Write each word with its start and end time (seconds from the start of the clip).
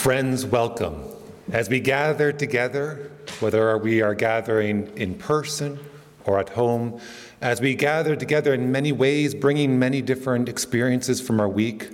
Friends, 0.00 0.46
welcome. 0.46 1.04
As 1.52 1.68
we 1.68 1.78
gather 1.78 2.32
together, 2.32 3.10
whether 3.40 3.76
we 3.76 4.00
are 4.00 4.14
gathering 4.14 4.90
in 4.96 5.14
person 5.14 5.78
or 6.24 6.38
at 6.38 6.48
home, 6.48 6.98
as 7.42 7.60
we 7.60 7.74
gather 7.74 8.16
together 8.16 8.54
in 8.54 8.72
many 8.72 8.92
ways, 8.92 9.34
bringing 9.34 9.78
many 9.78 10.00
different 10.00 10.48
experiences 10.48 11.20
from 11.20 11.38
our 11.38 11.50
week, 11.50 11.90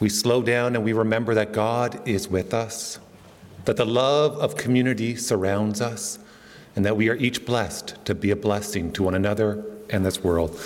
we 0.00 0.08
slow 0.08 0.40
down 0.40 0.74
and 0.74 0.82
we 0.82 0.94
remember 0.94 1.34
that 1.34 1.52
God 1.52 2.00
is 2.08 2.28
with 2.28 2.54
us, 2.54 2.98
that 3.66 3.76
the 3.76 3.84
love 3.84 4.38
of 4.38 4.56
community 4.56 5.16
surrounds 5.16 5.82
us, 5.82 6.18
and 6.76 6.86
that 6.86 6.96
we 6.96 7.10
are 7.10 7.16
each 7.16 7.44
blessed 7.44 8.02
to 8.06 8.14
be 8.14 8.30
a 8.30 8.36
blessing 8.36 8.90
to 8.92 9.02
one 9.02 9.14
another 9.14 9.62
and 9.90 10.06
this 10.06 10.24
world. 10.24 10.58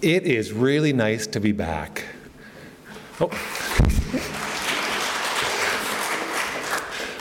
It 0.00 0.22
is 0.22 0.54
really 0.54 0.94
nice 0.94 1.26
to 1.26 1.40
be 1.40 1.52
back. 1.52 2.04
Oh. 3.20 4.42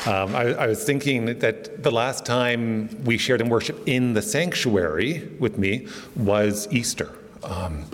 Um, 0.06 0.36
I, 0.36 0.54
I, 0.54 0.68
was 0.68 0.84
thinking 0.84 1.26
that 1.40 1.82
the 1.82 1.90
last 1.90 2.28
time 2.28 3.04
we 3.06 3.18
shared 3.18 3.42
in 3.42 3.50
worship 3.50 3.88
in 3.88 4.14
the 4.14 4.22
sanctuary 4.22 5.28
with 5.40 5.58
me 5.58 5.88
was 6.16 6.68
Easter. 6.72 7.10
Um, 7.44 7.86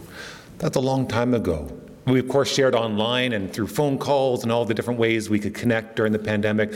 that's 0.58 0.76
a 0.76 0.82
long 0.82 1.08
time 1.08 1.34
ago. 1.34 1.72
We, 2.06 2.20
of 2.20 2.28
course, 2.28 2.54
shared 2.54 2.76
online 2.76 3.32
and 3.32 3.54
through 3.54 3.68
phone 3.68 3.98
calls 3.98 4.44
and 4.44 4.52
all 4.52 4.66
the 4.66 4.74
different 4.74 5.00
ways 5.00 5.30
we 5.30 5.40
could 5.40 5.54
connect 5.54 5.96
during 5.96 6.12
the 6.12 6.20
pandemic. 6.20 6.74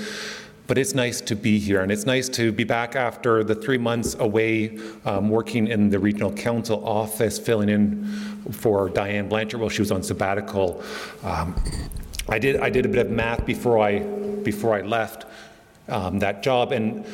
But 0.68 0.78
it's 0.78 0.96
nice 0.96 1.20
to 1.22 1.36
be 1.36 1.60
here, 1.60 1.82
and 1.82 1.92
it's 1.92 2.06
nice 2.06 2.30
to 2.30 2.54
be 2.54 2.64
back 2.64 2.96
after 2.96 3.44
the 3.44 3.56
three 3.56 3.78
months 3.78 4.16
away 4.16 4.80
um, 5.04 5.30
working 5.30 5.68
in 5.68 5.90
the 5.90 6.00
regional 6.00 6.32
council 6.32 6.84
office, 6.88 7.38
filling 7.38 7.68
in 7.68 8.06
for 8.52 8.90
Diane 8.90 9.28
Blanchard 9.28 9.60
while 9.60 9.70
she 9.70 9.82
was 9.82 9.92
on 9.92 10.02
sabbatical. 10.02 10.82
Um, 11.24 11.62
I 12.30 12.40
did 12.40 12.62
I 12.62 12.70
did 12.70 12.86
a 12.86 12.90
bit 12.90 13.06
of 13.06 13.12
math 13.12 13.46
before 13.46 13.78
I 13.78 14.00
before 14.46 14.76
I 14.76 14.82
left 14.82 15.26
um, 15.90 16.20
that 16.20 16.42
job, 16.42 16.72
and 16.72 17.06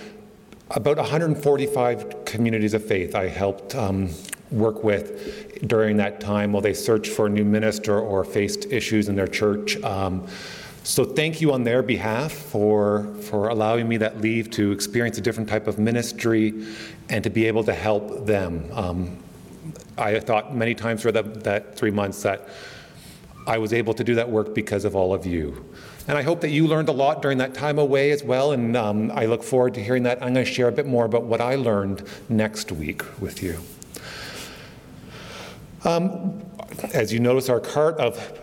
about 0.70 0.98
145 0.98 2.26
communities 2.26 2.74
of 2.74 2.86
faith 2.86 3.16
I 3.16 3.28
helped 3.28 3.76
um, 3.76 4.10
work 4.52 4.84
with 4.84 5.68
during 5.68 5.98
that 5.98 6.20
time 6.20 6.52
while 6.52 6.62
they 6.62 6.74
searched 6.74 7.12
for 7.12 7.26
a 7.26 7.30
new 7.30 7.46
minister 7.46 8.00
or 8.00 8.24
faced 8.24 8.72
issues 8.72 9.10
in 9.10 9.16
their 9.16 9.28
church. 9.28 9.82
Um, 9.84 10.28
so 10.84 11.06
thank 11.06 11.42
you 11.42 11.54
on 11.54 11.64
their 11.64 11.84
behalf 11.84 12.32
for, 12.32 13.14
for 13.22 13.50
allowing 13.50 13.88
me 13.88 13.98
that 13.98 14.20
leave 14.20 14.50
to 14.52 14.72
experience 14.72 15.18
a 15.18 15.22
different 15.22 15.48
type 15.48 15.68
of 15.68 15.78
ministry 15.78 16.66
and 17.10 17.24
to 17.24 17.30
be 17.30 17.46
able 17.46 17.64
to 17.66 17.74
help 17.74 18.26
them. 18.26 18.68
Um, 18.72 19.18
I 19.98 20.20
thought 20.20 20.56
many 20.56 20.74
times 20.74 21.04
for 21.04 21.12
that, 21.12 21.44
that 21.44 21.76
three 21.76 21.92
months 21.92 22.24
that 22.24 22.50
I 23.46 23.58
was 23.60 23.74
able 23.74 23.94
to 23.94 24.04
do 24.04 24.16
that 24.16 24.30
work 24.30 24.56
because 24.56 24.86
of 24.86 24.96
all 24.96 25.14
of 25.14 25.26
you. 25.26 25.66
And 26.08 26.18
I 26.18 26.24
hope 26.24 26.42
that 26.42 26.50
you 26.50 26.68
learned 26.68 26.90
a 26.90 26.94
lot 26.94 27.22
during 27.22 27.38
that 27.38 27.54
time 27.54 27.78
away 27.78 28.12
as 28.12 28.24
well. 28.24 28.52
And 28.52 28.76
um, 28.76 29.12
I 29.12 29.26
look 29.26 29.44
forward 29.44 29.76
to 29.76 29.84
hearing 29.84 30.04
that. 30.04 30.22
I'm 30.22 30.34
going 30.34 30.46
to 30.46 30.52
share 30.52 30.68
a 30.68 30.72
bit 30.72 30.88
more 30.88 31.06
about 31.06 31.24
what 31.24 31.42
I 31.42 31.56
learned 31.56 32.04
next 32.28 32.72
week 32.72 33.04
with 33.22 33.44
you. 33.44 33.60
Um, 35.84 36.44
as 36.94 37.14
you 37.14 37.20
notice, 37.20 37.50
our 37.50 37.60
cart 37.60 37.98
of 37.98 38.40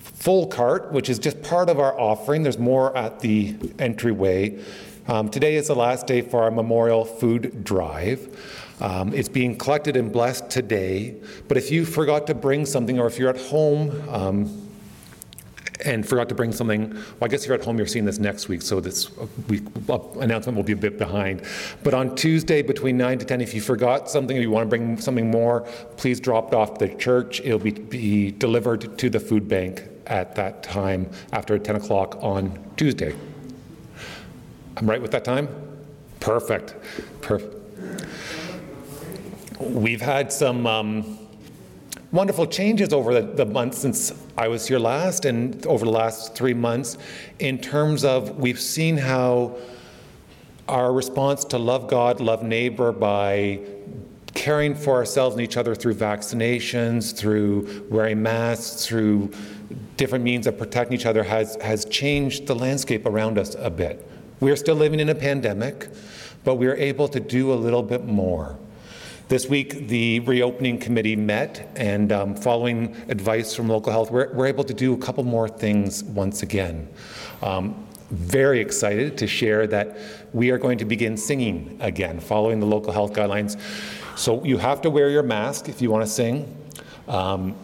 full 0.00 0.46
cart, 0.46 0.92
which 0.92 1.08
is 1.08 1.18
just 1.18 1.40
part 1.42 1.68
of 1.68 1.78
our 1.78 1.98
offering, 1.98 2.42
there's 2.42 2.58
more 2.58 2.96
at 2.96 3.20
the 3.20 3.56
entryway. 3.78 4.58
Um, 5.08 5.28
today 5.28 5.54
is 5.54 5.68
the 5.68 5.76
last 5.76 6.06
day 6.06 6.20
for 6.20 6.42
our 6.42 6.50
memorial 6.50 7.04
food 7.04 7.62
drive. 7.62 8.28
Um, 8.80 9.14
it's 9.14 9.28
being 9.28 9.56
collected 9.56 9.96
and 9.96 10.12
blessed 10.12 10.50
today. 10.50 11.14
But 11.48 11.56
if 11.56 11.70
you 11.70 11.84
forgot 11.84 12.26
to 12.26 12.34
bring 12.34 12.66
something, 12.66 12.98
or 12.98 13.06
if 13.06 13.18
you're 13.18 13.30
at 13.30 13.40
home 13.40 14.08
um, 14.08 14.65
and 15.84 16.06
forgot 16.06 16.28
to 16.28 16.34
bring 16.34 16.52
something, 16.52 16.92
well, 16.94 17.02
I 17.22 17.28
guess 17.28 17.46
you're 17.46 17.54
at 17.54 17.64
home, 17.64 17.78
you're 17.78 17.86
seeing 17.86 18.04
this 18.04 18.18
next 18.18 18.48
week, 18.48 18.62
so 18.62 18.80
this 18.80 19.10
week 19.48 19.62
uh, 19.88 19.98
announcement 20.20 20.56
will 20.56 20.64
be 20.64 20.72
a 20.72 20.76
bit 20.76 20.98
behind. 20.98 21.42
But 21.82 21.94
on 21.94 22.14
Tuesday 22.14 22.62
between 22.62 22.96
9 22.96 23.18
to 23.18 23.24
10, 23.24 23.40
if 23.40 23.54
you 23.54 23.60
forgot 23.60 24.10
something 24.10 24.36
or 24.36 24.40
you 24.40 24.50
want 24.50 24.64
to 24.64 24.68
bring 24.68 24.98
something 24.98 25.30
more, 25.30 25.62
please 25.96 26.20
drop 26.20 26.48
it 26.48 26.54
off 26.54 26.78
the 26.78 26.88
church. 26.88 27.40
It'll 27.40 27.58
be, 27.58 27.72
be 27.72 28.30
delivered 28.30 28.98
to 28.98 29.10
the 29.10 29.20
food 29.20 29.48
bank 29.48 29.84
at 30.06 30.34
that 30.36 30.62
time 30.62 31.10
after 31.32 31.58
10 31.58 31.76
o'clock 31.76 32.16
on 32.20 32.58
Tuesday. 32.76 33.14
I'm 34.76 34.88
right 34.88 35.00
with 35.00 35.10
that 35.12 35.24
time? 35.24 35.48
Perfect. 36.20 36.74
Perfect. 37.22 37.54
We've 39.58 40.02
had 40.02 40.32
some 40.32 40.66
um, 40.66 41.25
wonderful 42.12 42.46
changes 42.46 42.92
over 42.92 43.20
the, 43.20 43.32
the 43.32 43.46
months 43.46 43.78
since 43.78 44.12
I 44.36 44.48
was 44.48 44.66
here 44.66 44.78
last 44.78 45.24
and 45.24 45.64
over 45.66 45.84
the 45.84 45.90
last 45.90 46.34
three 46.34 46.54
months 46.54 46.98
in 47.38 47.58
terms 47.58 48.04
of 48.04 48.38
we've 48.38 48.60
seen 48.60 48.96
how 48.96 49.56
our 50.68 50.92
response 50.92 51.44
to 51.46 51.58
love 51.58 51.88
God, 51.88 52.20
love 52.20 52.42
neighbor 52.42 52.92
by 52.92 53.60
caring 54.34 54.74
for 54.74 54.94
ourselves 54.94 55.34
and 55.34 55.42
each 55.42 55.56
other 55.56 55.74
through 55.74 55.94
vaccinations, 55.94 57.16
through 57.16 57.86
wearing 57.88 58.22
masks, 58.22 58.86
through 58.86 59.32
different 59.96 60.22
means 60.24 60.46
of 60.46 60.58
protecting 60.58 60.94
each 60.94 61.06
other 61.06 61.22
has, 61.22 61.56
has 61.62 61.84
changed 61.86 62.46
the 62.46 62.54
landscape 62.54 63.06
around 63.06 63.38
us 63.38 63.56
a 63.58 63.70
bit. 63.70 64.06
We're 64.40 64.56
still 64.56 64.74
living 64.74 65.00
in 65.00 65.08
a 65.08 65.14
pandemic, 65.14 65.88
but 66.44 66.56
we're 66.56 66.76
able 66.76 67.08
to 67.08 67.20
do 67.20 67.52
a 67.52 67.54
little 67.54 67.82
bit 67.82 68.04
more. 68.04 68.58
This 69.28 69.48
week, 69.48 69.88
the 69.88 70.20
reopening 70.20 70.78
committee 70.78 71.16
met, 71.16 71.68
and 71.74 72.12
um, 72.12 72.36
following 72.36 72.94
advice 73.08 73.56
from 73.56 73.66
local 73.66 73.90
health, 73.90 74.08
we're, 74.08 74.32
we're, 74.32 74.46
able 74.46 74.62
to 74.62 74.72
do 74.72 74.94
a 74.94 74.98
couple 74.98 75.24
more 75.24 75.48
things 75.48 76.04
once 76.04 76.44
again. 76.44 76.88
Um, 77.42 77.88
very 78.10 78.60
excited 78.60 79.18
to 79.18 79.26
share 79.26 79.66
that 79.66 79.98
we 80.32 80.50
are 80.52 80.58
going 80.58 80.78
to 80.78 80.84
begin 80.84 81.16
singing 81.16 81.76
again, 81.80 82.20
following 82.20 82.60
the 82.60 82.66
local 82.66 82.92
health 82.92 83.14
guidelines. 83.14 83.58
So 84.16 84.44
you 84.44 84.58
have 84.58 84.80
to 84.82 84.90
wear 84.90 85.10
your 85.10 85.24
mask 85.24 85.68
if 85.68 85.82
you 85.82 85.90
want 85.90 86.06
to 86.06 86.10
sing. 86.10 86.56
Um, 87.08 87.56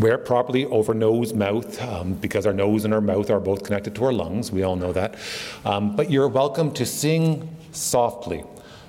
wear 0.00 0.18
properly 0.18 0.64
over 0.64 0.92
nose, 0.92 1.34
mouth, 1.34 1.80
um, 1.82 2.14
because 2.14 2.46
our 2.46 2.52
nose 2.52 2.84
and 2.84 2.92
our 2.92 3.00
mouth 3.00 3.30
are 3.30 3.38
both 3.38 3.62
connected 3.62 3.94
to 3.94 4.06
our 4.06 4.12
lungs. 4.12 4.50
We 4.50 4.64
all 4.64 4.74
know 4.74 4.92
that. 4.92 5.14
Um, 5.64 5.94
but 5.94 6.10
you're 6.10 6.26
welcome 6.26 6.72
to 6.72 6.84
sing 6.84 7.48
softly. 7.70 8.42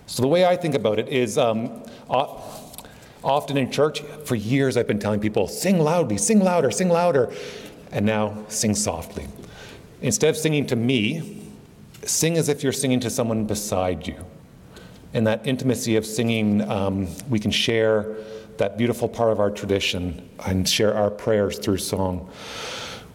So 0.08 0.22
the 0.22 0.28
way 0.28 0.46
I 0.46 0.56
think 0.56 0.76
about 0.76 1.00
it 1.00 1.10
is 1.10 1.38
um, 1.38 1.84
often 2.10 3.58
in 3.58 3.72
church, 3.72 4.02
for 4.02 4.36
years 4.36 4.78
I've 4.78 4.88
been 4.88 5.00
telling 5.00 5.20
people, 5.20 5.48
sing 5.48 5.80
loudly, 5.80 6.18
sing 6.18 6.40
louder, 6.40 6.72
sing 6.72 6.90
louder, 6.90 7.34
and 7.92 8.06
now 8.06 8.46
sing 8.48 8.76
softly. 8.76 9.28
Instead 10.02 10.30
of 10.30 10.38
singing 10.38 10.68
to 10.68 10.76
me, 10.76 11.44
sing 12.04 12.38
as 12.38 12.50
if 12.50 12.62
you're 12.62 12.72
singing 12.72 13.00
to 13.00 13.10
someone 13.10 13.46
beside 13.46 14.06
you. 14.06 14.24
In 15.14 15.24
that 15.24 15.48
intimacy 15.48 15.96
of 15.96 16.06
singing, 16.06 16.62
um, 16.70 17.08
we 17.30 17.40
can 17.40 17.52
share 17.52 18.16
that 18.58 18.78
beautiful 18.78 19.08
part 19.08 19.32
of 19.32 19.40
our 19.40 19.50
tradition 19.50 20.30
and 20.46 20.68
share 20.68 20.94
our 20.94 21.10
prayers 21.10 21.58
through 21.58 21.78
song. 21.78 22.30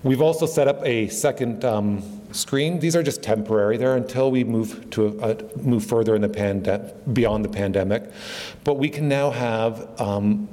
We've 0.02 0.22
also 0.22 0.46
set 0.46 0.66
up 0.66 0.84
a 0.84 1.08
second 1.08 1.64
um, 1.64 2.19
screen. 2.32 2.78
These 2.78 2.96
are 2.96 3.02
just 3.02 3.22
temporary. 3.22 3.76
They're 3.76 3.96
until 3.96 4.30
we 4.30 4.44
move 4.44 4.91
to 4.91 5.50
move 5.62 5.84
further 5.84 6.14
in 6.14 6.22
the 6.22 6.28
pandemic, 6.28 6.94
beyond 7.12 7.44
the 7.44 7.48
pandemic. 7.48 8.10
But 8.64 8.74
we 8.74 8.88
can 8.88 9.08
now 9.08 9.30
have 9.30 10.00
um, 10.00 10.48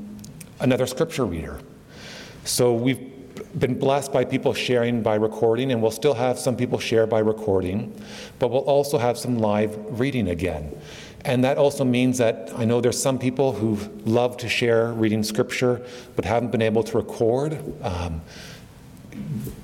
another 0.59 0.85
scripture 0.85 1.25
reader. 1.25 1.59
So 2.43 2.73
we've 2.73 3.13
been 3.59 3.77
blessed 3.77 4.11
by 4.11 4.25
people 4.25 4.53
sharing 4.53 5.01
by 5.01 5.15
recording, 5.15 5.71
and 5.71 5.81
we'll 5.81 5.91
still 5.91 6.13
have 6.13 6.39
some 6.39 6.55
people 6.55 6.79
share 6.79 7.07
by 7.07 7.19
recording, 7.19 7.93
but 8.39 8.49
we'll 8.49 8.61
also 8.61 8.97
have 8.97 9.17
some 9.17 9.37
live 9.37 9.77
reading 9.99 10.29
again. 10.29 10.75
And 11.25 11.43
that 11.43 11.57
also 11.57 11.83
means 11.83 12.17
that 12.19 12.51
I 12.55 12.65
know 12.65 12.79
there's 12.79 13.01
some 13.01 13.19
people 13.19 13.51
who 13.51 13.77
love 14.05 14.37
to 14.37 14.47
share 14.47 14.93
reading 14.93 15.23
scripture 15.23 15.85
but 16.15 16.23
haven't 16.23 16.51
been 16.51 16.61
able 16.61 16.83
to 16.83 16.97
record. 16.97 17.59
Um, 17.83 18.21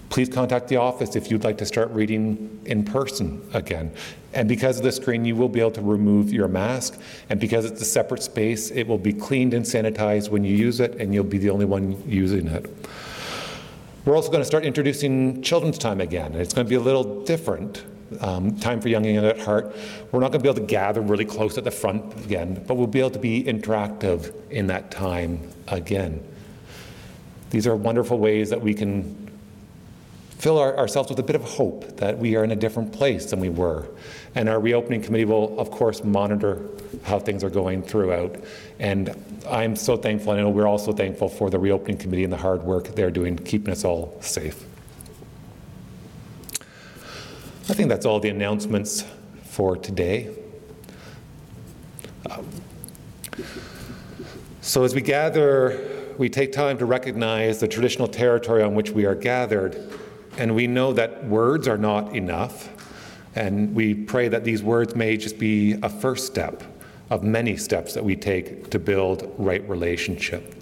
please 0.09 0.29
contact 0.29 0.67
the 0.67 0.77
office 0.77 1.15
if 1.15 1.31
you'd 1.31 1.43
like 1.43 1.57
to 1.57 1.65
start 1.65 1.89
reading 1.89 2.61
in 2.65 2.85
person 2.85 3.41
again. 3.53 3.91
And 4.33 4.47
because 4.47 4.77
of 4.77 4.83
the 4.83 4.91
screen, 4.91 5.25
you 5.25 5.35
will 5.35 5.49
be 5.49 5.59
able 5.59 5.71
to 5.71 5.81
remove 5.81 6.31
your 6.31 6.47
mask. 6.47 6.99
And 7.29 7.39
because 7.39 7.65
it's 7.65 7.81
a 7.81 7.85
separate 7.85 8.21
space, 8.21 8.69
it 8.71 8.87
will 8.87 8.97
be 8.97 9.13
cleaned 9.13 9.53
and 9.53 9.65
sanitized 9.65 10.29
when 10.29 10.43
you 10.43 10.55
use 10.55 10.79
it, 10.79 10.95
and 10.95 11.13
you'll 11.13 11.23
be 11.23 11.39
the 11.39 11.49
only 11.49 11.65
one 11.65 12.01
using 12.07 12.47
it. 12.47 12.65
We're 14.05 14.15
also 14.15 14.29
going 14.29 14.41
to 14.41 14.45
start 14.45 14.65
introducing 14.65 15.41
children's 15.41 15.77
time 15.77 16.01
again. 16.01 16.35
It's 16.35 16.53
going 16.53 16.65
to 16.65 16.69
be 16.69 16.75
a 16.75 16.79
little 16.81 17.23
different. 17.23 17.83
Um, 18.19 18.59
time 18.59 18.79
for 18.79 18.89
young 18.89 19.05
and 19.07 19.15
young 19.15 19.25
at 19.25 19.39
heart. 19.39 19.75
We're 20.11 20.19
not 20.19 20.31
going 20.31 20.41
to 20.41 20.43
be 20.43 20.49
able 20.49 20.61
to 20.61 20.67
gather 20.67 21.01
really 21.01 21.25
close 21.25 21.57
at 21.57 21.63
the 21.63 21.71
front 21.71 22.13
again, 22.23 22.63
but 22.67 22.75
we'll 22.75 22.85
be 22.85 22.99
able 22.99 23.11
to 23.11 23.19
be 23.19 23.43
interactive 23.43 24.31
in 24.51 24.67
that 24.67 24.91
time 24.91 25.39
again. 25.67 26.23
These 27.49 27.65
are 27.65 27.75
wonderful 27.75 28.19
ways 28.19 28.49
that 28.51 28.61
we 28.61 28.73
can 28.73 29.22
fill 30.43 30.59
our, 30.59 30.77
ourselves 30.77 31.09
with 31.09 31.17
a 31.19 31.23
bit 31.23 31.37
of 31.37 31.41
hope 31.41 31.95
that 31.95 32.17
we 32.17 32.35
are 32.35 32.43
in 32.43 32.51
a 32.51 32.55
different 32.55 32.91
place 32.91 33.31
than 33.31 33.39
we 33.39 33.47
were. 33.47 33.87
And 34.35 34.49
our 34.49 34.59
reopening 34.59 35.01
committee 35.01 35.23
will, 35.23 35.57
of 35.57 35.71
course, 35.71 36.03
monitor 36.03 36.67
how 37.03 37.17
things 37.17 37.45
are 37.45 37.49
going 37.49 37.81
throughout. 37.81 38.35
And 38.77 39.15
I'm 39.49 39.77
so 39.77 39.95
thankful, 39.95 40.33
and 40.33 40.41
I 40.41 40.43
know 40.43 40.49
we're 40.49 40.67
also 40.67 40.91
thankful 40.91 41.29
for 41.29 41.49
the 41.49 41.57
reopening 41.57 41.95
committee 41.95 42.25
and 42.25 42.33
the 42.33 42.37
hard 42.37 42.61
work 42.63 42.87
they're 42.89 43.09
doing, 43.09 43.37
keeping 43.37 43.71
us 43.71 43.85
all 43.85 44.17
safe. 44.19 44.65
I 47.69 47.73
think 47.73 47.87
that's 47.87 48.05
all 48.05 48.19
the 48.19 48.27
announcements 48.27 49.05
for 49.45 49.77
today. 49.77 50.29
Um, 52.29 52.49
so, 54.59 54.83
as 54.83 54.93
we 54.93 54.99
gather, 54.99 56.13
we 56.17 56.27
take 56.27 56.51
time 56.51 56.77
to 56.79 56.85
recognize 56.85 57.61
the 57.61 57.67
traditional 57.69 58.09
territory 58.09 58.61
on 58.61 58.75
which 58.75 58.91
we 58.91 59.05
are 59.05 59.15
gathered, 59.15 60.01
and 60.37 60.55
we 60.55 60.67
know 60.67 60.93
that 60.93 61.25
words 61.25 61.67
are 61.67 61.77
not 61.77 62.15
enough. 62.15 62.69
And 63.35 63.73
we 63.73 63.95
pray 63.95 64.27
that 64.27 64.43
these 64.43 64.61
words 64.61 64.95
may 64.95 65.17
just 65.17 65.39
be 65.39 65.73
a 65.81 65.89
first 65.89 66.27
step 66.27 66.63
of 67.09 67.23
many 67.23 67.57
steps 67.57 67.93
that 67.93 68.03
we 68.03 68.15
take 68.15 68.69
to 68.69 68.79
build 68.79 69.33
right 69.37 69.67
relationship. 69.67 70.55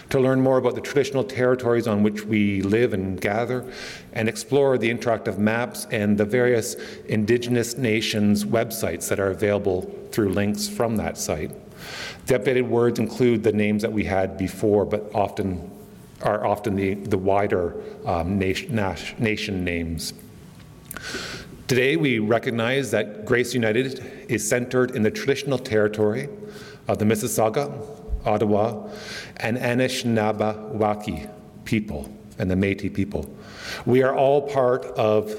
to 0.09 0.19
learn 0.19 0.41
more 0.41 0.57
about 0.57 0.75
the 0.75 0.81
traditional 0.81 1.23
territories 1.23 1.87
on 1.87 2.03
which 2.03 2.23
we 2.23 2.61
live 2.61 2.93
and 2.93 3.19
gather 3.19 3.65
and 4.13 4.27
explore 4.27 4.77
the 4.77 4.89
interactive 4.89 5.37
maps 5.37 5.85
and 5.91 6.17
the 6.17 6.25
various 6.25 6.75
Indigenous 7.05 7.77
nations 7.77 8.45
websites 8.45 9.07
that 9.09 9.19
are 9.19 9.31
available 9.31 9.81
through 10.11 10.29
links 10.29 10.67
from 10.67 10.97
that 10.97 11.17
site. 11.17 11.51
The 12.25 12.39
updated 12.39 12.67
words 12.67 12.99
include 12.99 13.43
the 13.43 13.53
names 13.53 13.81
that 13.81 13.91
we 13.91 14.03
had 14.03 14.37
before, 14.37 14.85
but 14.85 15.09
often 15.13 15.71
are 16.23 16.45
often 16.45 16.75
the, 16.75 16.95
the 16.95 17.17
wider 17.17 17.75
um, 18.05 18.39
nation, 18.39 18.75
nation 19.19 19.63
names. 19.63 20.13
Today, 21.67 21.95
we 21.95 22.19
recognize 22.19 22.91
that 22.91 23.25
Grace 23.25 23.53
United 23.53 24.25
is 24.29 24.47
centered 24.47 24.91
in 24.95 25.03
the 25.03 25.11
traditional 25.11 25.59
territory 25.59 26.29
of 26.87 26.97
the 26.97 27.05
Mississauga, 27.05 27.71
Ottawa, 28.25 28.89
and 29.37 29.57
Anishinaabewaki 29.57 31.29
people 31.65 32.09
and 32.39 32.49
the 32.49 32.55
Metis 32.55 32.91
people. 32.93 33.29
We 33.85 34.03
are 34.03 34.15
all 34.15 34.41
part 34.41 34.85
of 34.85 35.33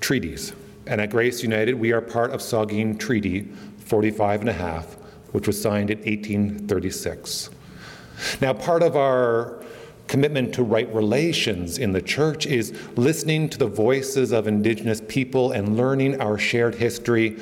treaties, 0.00 0.52
and 0.86 1.00
at 1.00 1.10
Grace 1.10 1.42
United, 1.42 1.74
we 1.74 1.92
are 1.92 2.00
part 2.00 2.30
of 2.30 2.40
Saugeen 2.40 2.98
Treaty 2.98 3.48
45 3.84 4.40
and 4.40 4.50
a 4.50 4.54
half, 4.54 4.94
which 5.32 5.46
was 5.46 5.60
signed 5.60 5.90
in 5.90 5.98
1836. 5.98 7.50
Now, 8.40 8.52
part 8.52 8.82
of 8.82 8.96
our 8.96 9.62
commitment 10.08 10.52
to 10.54 10.62
right 10.62 10.92
relations 10.94 11.78
in 11.78 11.92
the 11.92 12.02
church 12.02 12.46
is 12.46 12.72
listening 12.96 13.48
to 13.48 13.58
the 13.58 13.66
voices 13.66 14.32
of 14.32 14.46
Indigenous 14.46 15.00
people 15.08 15.52
and 15.52 15.76
learning 15.76 16.20
our 16.20 16.38
shared 16.38 16.74
history. 16.74 17.38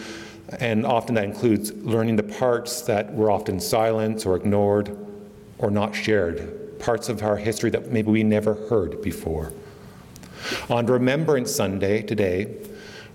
And 0.58 0.85
often 0.85 1.14
that 1.14 1.25
includes 1.25 1.73
learning 1.73 2.17
the 2.17 2.23
parts 2.23 2.82
that 2.82 3.14
were 3.14 3.31
often 3.31 3.61
silenced 3.61 4.26
or 4.26 4.37
ignored 4.37 4.97
or 5.58 5.70
not 5.70 5.94
shared, 5.94 6.79
parts 6.81 7.08
of 7.08 7.23
our 7.23 7.37
history 7.37 7.70
that 7.70 7.93
maybe 7.93 8.11
we 8.11 8.23
never 8.23 8.55
heard 8.55 9.00
before. 9.02 9.52
On 10.69 10.87
Remembrance 10.87 11.55
Sunday 11.55 12.02
today, 12.02 12.56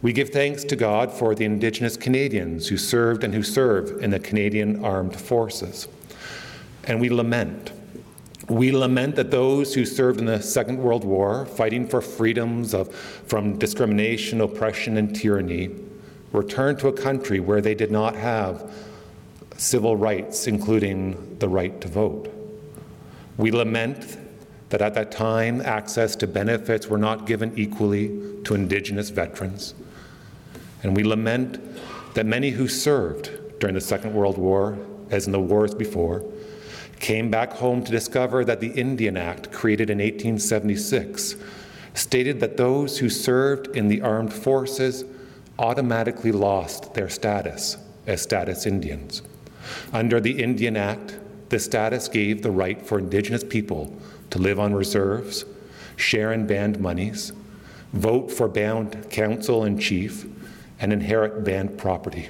we 0.01 0.13
give 0.13 0.29
thanks 0.29 0.63
to 0.65 0.75
God 0.75 1.11
for 1.11 1.33
the 1.33 1.45
Indigenous 1.45 1.97
Canadians 1.97 2.67
who 2.67 2.77
served 2.77 3.23
and 3.23 3.33
who 3.33 3.43
serve 3.43 4.03
in 4.03 4.11
the 4.11 4.19
Canadian 4.19 4.85
Armed 4.85 5.15
Forces. 5.15 5.87
And 6.83 7.01
we 7.01 7.09
lament 7.09 7.71
we 8.49 8.71
lament 8.71 9.15
that 9.15 9.31
those 9.31 9.73
who 9.73 9.85
served 9.85 10.19
in 10.19 10.25
the 10.25 10.41
Second 10.41 10.77
World 10.77 11.03
War, 11.03 11.45
fighting 11.45 11.87
for 11.87 12.01
freedoms 12.01 12.73
of, 12.73 12.93
from 12.93 13.57
discrimination, 13.57 14.41
oppression, 14.41 14.97
and 14.97 15.15
tyranny, 15.15 15.71
returned 16.35 16.79
to 16.79 16.87
a 16.87 16.93
country 16.93 17.39
where 17.39 17.61
they 17.61 17.75
did 17.75 17.91
not 17.91 18.15
have 18.15 18.71
civil 19.57 19.95
rights, 19.95 20.47
including 20.47 21.37
the 21.39 21.47
right 21.47 21.79
to 21.81 21.87
vote. 21.87 22.31
We 23.37 23.51
lament 23.51 24.17
that 24.69 24.81
at 24.81 24.93
that 24.95 25.11
time 25.11 25.61
access 25.61 26.15
to 26.17 26.27
benefits 26.27 26.87
were 26.87 26.97
not 26.97 27.25
given 27.25 27.53
equally 27.57 28.07
to 28.43 28.55
Indigenous 28.55 29.09
veterans. 29.09 29.73
And 30.83 30.95
we 30.95 31.03
lament 31.03 31.59
that 32.13 32.25
many 32.25 32.51
who 32.51 32.67
served 32.67 33.59
during 33.59 33.75
the 33.75 33.81
Second 33.81 34.13
World 34.13 34.37
War, 34.37 34.77
as 35.09 35.25
in 35.25 35.31
the 35.31 35.39
wars 35.39 35.73
before, 35.73 36.23
came 36.99 37.29
back 37.29 37.53
home 37.53 37.83
to 37.83 37.91
discover 37.91 38.45
that 38.45 38.59
the 38.59 38.71
Indian 38.71 39.17
Act, 39.17 39.51
created 39.51 39.89
in 39.89 39.99
1876, 39.99 41.35
stated 41.93 42.39
that 42.39 42.57
those 42.57 42.97
who 42.99 43.09
served 43.09 43.75
in 43.75 43.87
the 43.87 44.01
armed 44.01 44.33
forces 44.33 45.05
automatically 45.59 46.31
lost 46.31 46.93
their 46.93 47.09
status 47.09 47.77
as 48.07 48.21
status 48.21 48.65
Indians. 48.65 49.21
Under 49.93 50.19
the 50.19 50.43
Indian 50.43 50.77
Act, 50.77 51.17
the 51.49 51.59
status 51.59 52.07
gave 52.07 52.41
the 52.41 52.51
right 52.51 52.81
for 52.81 52.99
Indigenous 52.99 53.43
people 53.43 53.95
to 54.29 54.39
live 54.39 54.59
on 54.59 54.73
reserves, 54.73 55.45
share 55.95 56.33
in 56.33 56.45
band 56.45 56.79
monies, 56.79 57.31
vote 57.93 58.31
for 58.31 58.47
band 58.47 59.09
council 59.09 59.63
and 59.63 59.79
chief, 59.79 60.27
and 60.79 60.91
inherit 60.91 61.43
band 61.43 61.77
property. 61.77 62.29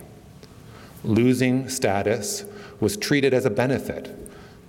Losing 1.04 1.68
status 1.70 2.46
was 2.80 2.98
treated 2.98 3.34
as 3.34 3.46
a 3.46 3.50
benefit 3.50 4.26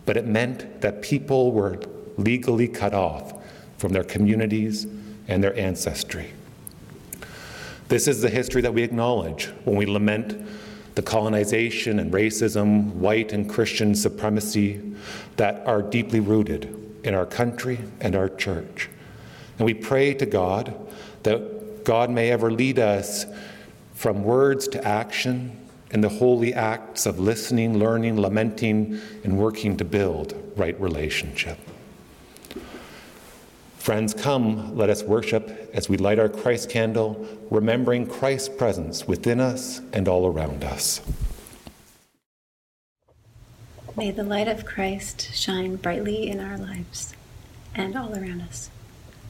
but 0.06 0.16
it 0.16 0.24
meant 0.24 0.80
that 0.80 1.02
people 1.02 1.52
were 1.52 1.78
legally 2.16 2.68
cut 2.68 2.94
off 2.94 3.34
from 3.76 3.92
their 3.92 4.04
communities 4.04 4.86
and 5.28 5.44
their 5.44 5.58
ancestry. 5.58 6.32
This 7.88 8.08
is 8.08 8.20
the 8.20 8.30
history 8.30 8.62
that 8.62 8.74
we 8.74 8.82
acknowledge 8.82 9.46
when 9.64 9.76
we 9.76 9.86
lament 9.86 10.44
the 10.96 11.02
colonization 11.02 11.98
and 12.00 12.12
racism, 12.12 12.92
white 12.94 13.32
and 13.32 13.48
Christian 13.48 13.94
supremacy 13.94 14.80
that 15.36 15.64
are 15.66 15.82
deeply 15.82 16.20
rooted 16.20 16.74
in 17.04 17.14
our 17.14 17.26
country 17.26 17.78
and 18.00 18.16
our 18.16 18.28
church. 18.28 18.88
And 19.58 19.66
we 19.66 19.74
pray 19.74 20.14
to 20.14 20.26
God 20.26 20.74
that 21.22 21.84
God 21.84 22.10
may 22.10 22.30
ever 22.30 22.50
lead 22.50 22.78
us 22.78 23.26
from 23.94 24.24
words 24.24 24.66
to 24.68 24.84
action 24.84 25.56
in 25.90 26.00
the 26.00 26.08
holy 26.08 26.52
acts 26.52 27.06
of 27.06 27.20
listening, 27.20 27.78
learning, 27.78 28.20
lamenting, 28.20 29.00
and 29.22 29.38
working 29.38 29.76
to 29.76 29.84
build 29.84 30.34
right 30.56 30.78
relationship. 30.80 31.58
Friends, 33.86 34.14
come, 34.14 34.76
let 34.76 34.90
us 34.90 35.04
worship 35.04 35.70
as 35.72 35.88
we 35.88 35.96
light 35.96 36.18
our 36.18 36.28
Christ 36.28 36.68
candle, 36.68 37.24
remembering 37.52 38.04
Christ's 38.04 38.48
presence 38.48 39.06
within 39.06 39.38
us 39.38 39.80
and 39.92 40.08
all 40.08 40.26
around 40.26 40.64
us. 40.64 41.00
May 43.96 44.10
the 44.10 44.24
light 44.24 44.48
of 44.48 44.64
Christ 44.64 45.32
shine 45.32 45.76
brightly 45.76 46.28
in 46.28 46.40
our 46.40 46.58
lives 46.58 47.14
and 47.76 47.94
all 47.94 48.12
around 48.12 48.42
us. 48.42 48.70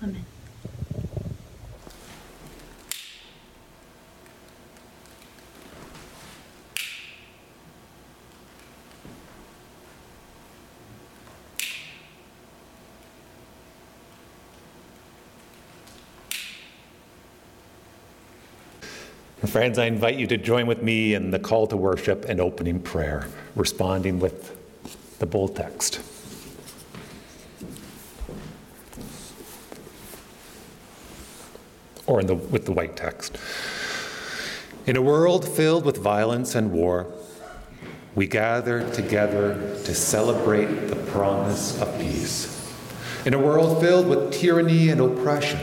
Amen. 0.02 0.24
Friends, 19.46 19.78
I 19.78 19.86
invite 19.86 20.16
you 20.16 20.26
to 20.26 20.36
join 20.36 20.66
with 20.66 20.82
me 20.82 21.14
in 21.14 21.30
the 21.30 21.38
call 21.38 21.66
to 21.68 21.76
worship 21.76 22.24
and 22.28 22.40
opening 22.40 22.80
prayer, 22.80 23.28
responding 23.54 24.18
with 24.18 24.56
the 25.18 25.26
bold 25.26 25.54
text. 25.54 26.00
Or 32.06 32.20
in 32.20 32.26
the, 32.26 32.34
with 32.34 32.64
the 32.64 32.72
white 32.72 32.96
text. 32.96 33.38
In 34.86 34.96
a 34.96 35.02
world 35.02 35.46
filled 35.46 35.84
with 35.84 35.96
violence 35.96 36.54
and 36.54 36.72
war, 36.72 37.06
we 38.14 38.26
gather 38.26 38.88
together 38.92 39.54
to 39.84 39.94
celebrate 39.94 40.88
the 40.88 40.96
promise 40.96 41.80
of 41.80 41.98
peace. 41.98 42.52
In 43.24 43.32
a 43.32 43.38
world 43.38 43.80
filled 43.80 44.08
with 44.08 44.32
tyranny 44.32 44.90
and 44.90 45.00
oppression, 45.00 45.60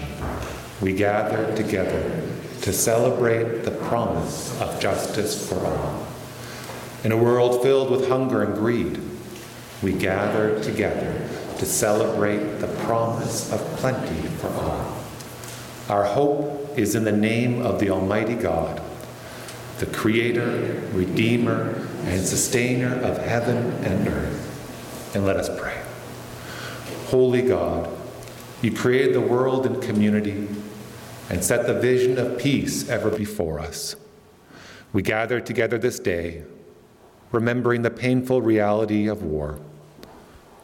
we 0.81 0.93
gather 0.93 1.55
together 1.55 2.32
to 2.63 2.71
celebrate 2.71 3.63
the 3.63 3.71
promise 3.71 4.57
of 4.61 4.79
justice 4.79 5.49
for 5.49 5.57
all. 5.65 6.07
In 7.03 7.11
a 7.11 7.17
world 7.17 7.61
filled 7.61 7.91
with 7.91 8.07
hunger 8.07 8.41
and 8.41 8.55
greed, 8.55 9.01
we 9.81 9.91
gather 9.91 10.63
together 10.63 11.29
to 11.57 11.65
celebrate 11.65 12.59
the 12.59 12.69
promise 12.85 13.51
of 13.51 13.59
plenty 13.77 14.29
for 14.37 14.47
all. 14.47 14.97
Our 15.89 16.05
hope 16.05 16.79
is 16.79 16.95
in 16.95 17.03
the 17.03 17.11
name 17.11 17.61
of 17.61 17.81
the 17.81 17.89
Almighty 17.89 18.35
God, 18.35 18.81
the 19.79 19.85
Creator, 19.87 20.83
Redeemer, 20.93 21.85
and 22.05 22.25
Sustainer 22.25 22.95
of 23.01 23.17
heaven 23.17 23.57
and 23.83 24.07
earth. 24.07 25.11
And 25.13 25.25
let 25.25 25.35
us 25.35 25.49
pray. 25.59 25.81
Holy 27.07 27.41
God, 27.41 27.89
you 28.61 28.71
created 28.71 29.13
the 29.13 29.19
world 29.19 29.65
and 29.65 29.83
community 29.83 30.47
and 31.33 31.43
set 31.43 31.65
the 31.65 31.73
vision 31.73 32.19
of 32.19 32.37
peace 32.37 32.87
ever 32.89 33.09
before 33.09 33.59
us. 33.59 33.95
we 34.93 35.01
gather 35.01 35.41
together 35.41 35.79
this 35.79 35.97
day, 35.97 36.43
remembering 37.31 37.81
the 37.81 37.89
painful 37.89 38.39
reality 38.39 39.07
of 39.07 39.23
war. 39.23 39.59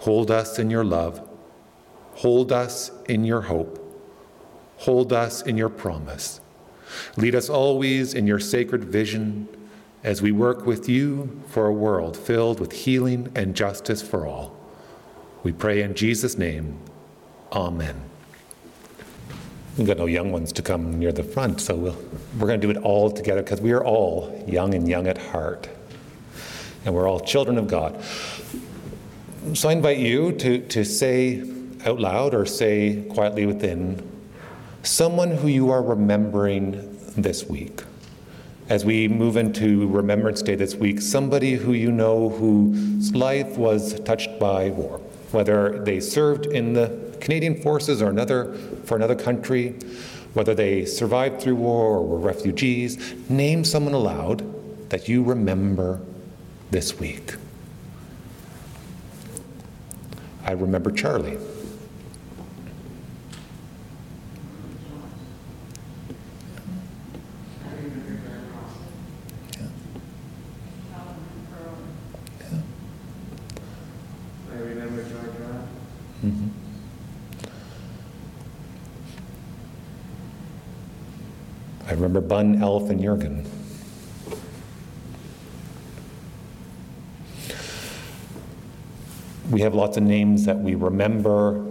Hold 0.01 0.29
us 0.29 0.59
in 0.59 0.69
your 0.69 0.83
love. 0.85 1.27
Hold 2.17 2.51
us 2.51 2.91
in 3.07 3.25
your 3.25 3.41
hope. 3.41 3.79
Hold 4.77 5.11
us 5.11 5.41
in 5.41 5.57
your 5.57 5.69
promise. 5.69 6.39
Lead 7.17 7.33
us 7.33 7.49
always 7.49 8.13
in 8.13 8.27
your 8.27 8.39
sacred 8.39 8.83
vision 8.83 9.47
as 10.03 10.21
we 10.21 10.31
work 10.31 10.67
with 10.67 10.87
you 10.87 11.41
for 11.47 11.65
a 11.65 11.73
world 11.73 12.15
filled 12.15 12.59
with 12.59 12.73
healing 12.73 13.31
and 13.33 13.55
justice 13.55 14.03
for 14.03 14.27
all. 14.27 14.55
We 15.41 15.51
pray 15.51 15.81
in 15.81 15.95
Jesus' 15.95 16.37
name. 16.37 16.77
Amen. 17.51 18.08
We've 19.77 19.87
got 19.87 19.97
no 19.97 20.07
young 20.07 20.31
ones 20.31 20.51
to 20.53 20.61
come 20.61 20.99
near 20.99 21.11
the 21.11 21.23
front, 21.23 21.61
so 21.61 21.75
we'll, 21.75 21.97
we're 22.37 22.47
going 22.47 22.59
to 22.59 22.67
do 22.67 22.71
it 22.71 22.83
all 22.83 23.09
together 23.11 23.41
because 23.41 23.61
we 23.61 23.71
are 23.71 23.83
all 23.83 24.43
young 24.47 24.73
and 24.73 24.87
young 24.87 25.07
at 25.07 25.17
heart. 25.17 25.69
And 26.85 26.93
we're 26.93 27.07
all 27.07 27.19
children 27.19 27.57
of 27.57 27.67
God. 27.67 28.01
So 29.53 29.69
I 29.69 29.73
invite 29.73 29.97
you 29.97 30.33
to, 30.33 30.59
to 30.67 30.83
say 30.83 31.43
out 31.85 31.99
loud 31.99 32.33
or 32.33 32.45
say 32.45 33.05
quietly 33.09 33.45
within 33.45 34.05
someone 34.83 35.31
who 35.31 35.47
you 35.47 35.71
are 35.71 35.81
remembering 35.81 36.97
this 37.15 37.45
week. 37.45 37.83
As 38.69 38.85
we 38.85 39.07
move 39.07 39.35
into 39.35 39.87
Remembrance 39.87 40.41
Day 40.41 40.55
this 40.55 40.75
week, 40.75 41.01
somebody 41.01 41.55
who 41.55 41.73
you 41.73 41.91
know 41.91 42.29
whose 42.29 43.15
life 43.15 43.57
was 43.57 43.99
touched 44.01 44.39
by 44.39 44.69
war, 44.69 44.99
whether 45.31 45.83
they 45.83 45.99
served 45.99 46.45
in 46.45 46.73
the 46.73 47.08
Canadian 47.19 47.61
forces 47.61 48.01
or 48.01 48.09
another 48.09 48.53
for 48.85 48.95
another 48.95 49.15
country, 49.15 49.75
whether 50.33 50.53
they 50.53 50.85
survived 50.85 51.41
through 51.41 51.55
war 51.55 51.97
or 51.97 52.05
were 52.05 52.19
refugees, 52.19 53.13
name 53.29 53.63
someone 53.63 53.93
aloud 53.93 54.43
that 54.89 55.07
you 55.07 55.23
remember 55.23 55.99
this 56.71 56.99
week. 56.99 57.35
I 60.45 60.51
remember 60.51 60.91
Charlie. 60.91 61.37
I 81.89 81.93
remember 81.93 82.21
Bunn, 82.21 82.61
Elf, 82.61 82.91
and 82.91 83.01
Jurgen. 83.01 83.43
We 89.49 89.61
have 89.61 89.73
lots 89.73 89.97
of 89.97 90.03
names 90.03 90.45
that 90.45 90.59
we 90.59 90.75
remember, 90.75 91.65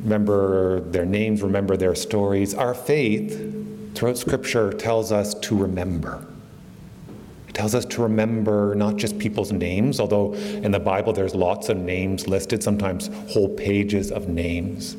remember 0.00 0.80
their 0.80 1.06
names, 1.06 1.40
remember 1.40 1.78
their 1.78 1.94
stories. 1.94 2.52
Our 2.52 2.74
faith 2.74 3.94
throughout 3.94 4.18
Scripture 4.18 4.70
tells 4.70 5.10
us 5.10 5.32
to 5.32 5.56
remember. 5.56 6.26
It 7.48 7.54
tells 7.54 7.74
us 7.74 7.86
to 7.86 8.02
remember 8.02 8.74
not 8.74 8.96
just 8.96 9.18
people's 9.18 9.50
names, 9.50 9.98
although 9.98 10.34
in 10.34 10.72
the 10.72 10.80
Bible 10.80 11.14
there's 11.14 11.34
lots 11.34 11.70
of 11.70 11.78
names 11.78 12.28
listed, 12.28 12.62
sometimes 12.62 13.08
whole 13.30 13.48
pages 13.48 14.12
of 14.12 14.28
names. 14.28 14.98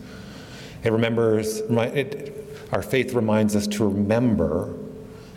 It 0.84 0.92
remembers, 0.92 1.60
it, 1.60 2.45
our 2.76 2.82
faith 2.82 3.14
reminds 3.14 3.56
us 3.56 3.68
to 3.68 3.88
remember 3.88 4.74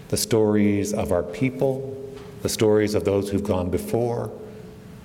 the 0.08 0.16
stories 0.16 0.92
of 0.92 1.12
our 1.12 1.22
people, 1.22 2.12
the 2.42 2.48
stories 2.48 2.96
of 2.96 3.04
those 3.04 3.30
who've 3.30 3.44
gone 3.44 3.70
before. 3.70 4.32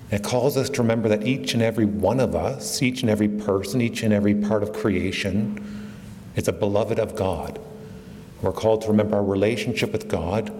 And 0.09 0.19
it 0.19 0.23
calls 0.23 0.57
us 0.57 0.67
to 0.71 0.81
remember 0.81 1.07
that 1.09 1.27
each 1.27 1.53
and 1.53 1.61
every 1.61 1.85
one 1.85 2.19
of 2.19 2.33
us, 2.33 2.81
each 2.81 3.01
and 3.01 3.11
every 3.11 3.27
person, 3.27 3.81
each 3.81 4.01
and 4.01 4.11
every 4.11 4.33
part 4.33 4.63
of 4.63 4.73
creation 4.73 5.93
is 6.35 6.47
a 6.47 6.51
beloved 6.51 6.97
of 6.97 7.15
God. 7.15 7.59
We're 8.41 8.51
called 8.51 8.81
to 8.81 8.87
remember 8.87 9.17
our 9.17 9.23
relationship 9.23 9.91
with 9.91 10.07
God, 10.07 10.51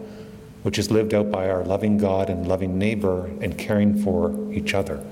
which 0.62 0.78
is 0.78 0.92
lived 0.92 1.16
out 1.16 1.32
by 1.32 1.50
our 1.50 1.64
loving 1.64 1.98
God 1.98 2.30
and 2.30 2.48
loving 2.48 2.78
neighbor 2.78 3.26
and 3.42 3.58
caring 3.58 4.00
for 4.00 4.54
each 4.54 4.76
other. 4.76 5.04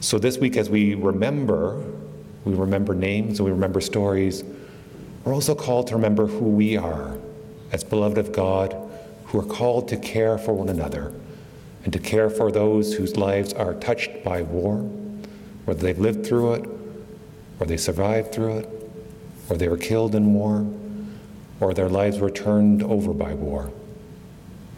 So 0.00 0.18
this 0.18 0.38
week, 0.38 0.56
as 0.56 0.68
we 0.68 0.94
remember, 0.96 1.80
we 2.44 2.54
remember 2.54 2.96
names 2.96 3.38
and 3.38 3.46
we 3.46 3.52
remember 3.52 3.80
stories, 3.80 4.42
we're 5.24 5.34
also 5.34 5.54
called 5.54 5.86
to 5.88 5.94
remember 5.94 6.26
who 6.26 6.44
we 6.46 6.76
are 6.76 7.16
as 7.70 7.84
beloved 7.84 8.18
of 8.18 8.32
God, 8.32 8.76
who 9.26 9.40
are 9.40 9.44
called 9.44 9.88
to 9.88 9.96
care 9.96 10.36
for 10.36 10.52
one 10.52 10.68
another 10.68 11.14
and 11.84 11.92
to 11.92 11.98
care 11.98 12.30
for 12.30 12.52
those 12.52 12.94
whose 12.94 13.16
lives 13.16 13.52
are 13.52 13.74
touched 13.74 14.22
by 14.24 14.42
war, 14.42 14.78
whether 15.64 15.80
they've 15.80 15.98
lived 15.98 16.26
through 16.26 16.54
it, 16.54 16.68
or 17.58 17.66
they 17.66 17.76
survived 17.76 18.32
through 18.32 18.58
it, 18.58 18.90
or 19.48 19.56
they 19.56 19.68
were 19.68 19.76
killed 19.76 20.14
in 20.14 20.34
war, 20.34 20.66
or 21.60 21.74
their 21.74 21.88
lives 21.88 22.18
were 22.18 22.30
turned 22.30 22.82
over 22.82 23.12
by 23.12 23.34
war. 23.34 23.70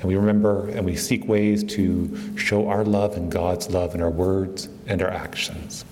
And 0.00 0.08
we 0.08 0.16
remember 0.16 0.68
and 0.68 0.84
we 0.84 0.96
seek 0.96 1.26
ways 1.26 1.64
to 1.64 2.36
show 2.36 2.68
our 2.68 2.84
love 2.84 3.16
and 3.16 3.32
God's 3.32 3.70
love 3.70 3.94
in 3.94 4.02
our 4.02 4.10
words 4.10 4.68
and 4.86 5.00
our 5.00 5.10
actions. 5.10 5.84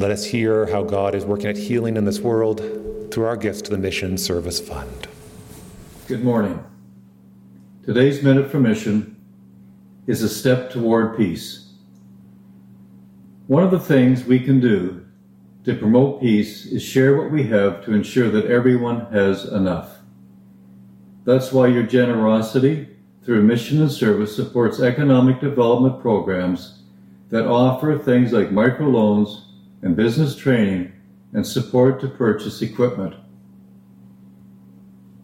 Let 0.00 0.12
us 0.12 0.24
hear 0.24 0.64
how 0.64 0.82
God 0.82 1.14
is 1.14 1.26
working 1.26 1.50
at 1.50 1.58
healing 1.58 1.98
in 1.98 2.06
this 2.06 2.20
world 2.20 2.62
through 3.10 3.26
our 3.26 3.36
gifts 3.36 3.60
to 3.60 3.70
the 3.70 3.76
Mission 3.76 4.16
Service 4.16 4.58
Fund. 4.58 5.08
Good 6.08 6.24
morning. 6.24 6.64
Today's 7.84 8.22
Minute 8.22 8.50
for 8.50 8.58
Mission 8.58 9.22
is 10.06 10.22
a 10.22 10.28
step 10.30 10.70
toward 10.70 11.18
peace. 11.18 11.74
One 13.46 13.62
of 13.62 13.70
the 13.70 13.78
things 13.78 14.24
we 14.24 14.40
can 14.40 14.58
do 14.58 15.04
to 15.66 15.76
promote 15.76 16.22
peace 16.22 16.64
is 16.64 16.82
share 16.82 17.14
what 17.14 17.30
we 17.30 17.42
have 17.48 17.84
to 17.84 17.92
ensure 17.92 18.30
that 18.30 18.46
everyone 18.46 19.04
has 19.12 19.44
enough. 19.44 19.98
That's 21.26 21.52
why 21.52 21.66
your 21.66 21.82
generosity 21.82 22.88
through 23.22 23.42
mission 23.42 23.82
and 23.82 23.92
service 23.92 24.34
supports 24.34 24.80
economic 24.80 25.40
development 25.40 26.00
programs 26.00 26.84
that 27.28 27.46
offer 27.46 27.98
things 27.98 28.32
like 28.32 28.48
microloans 28.48 29.42
and 29.82 29.96
business 29.96 30.36
training 30.36 30.92
and 31.32 31.46
support 31.46 32.00
to 32.00 32.08
purchase 32.08 32.62
equipment. 32.62 33.14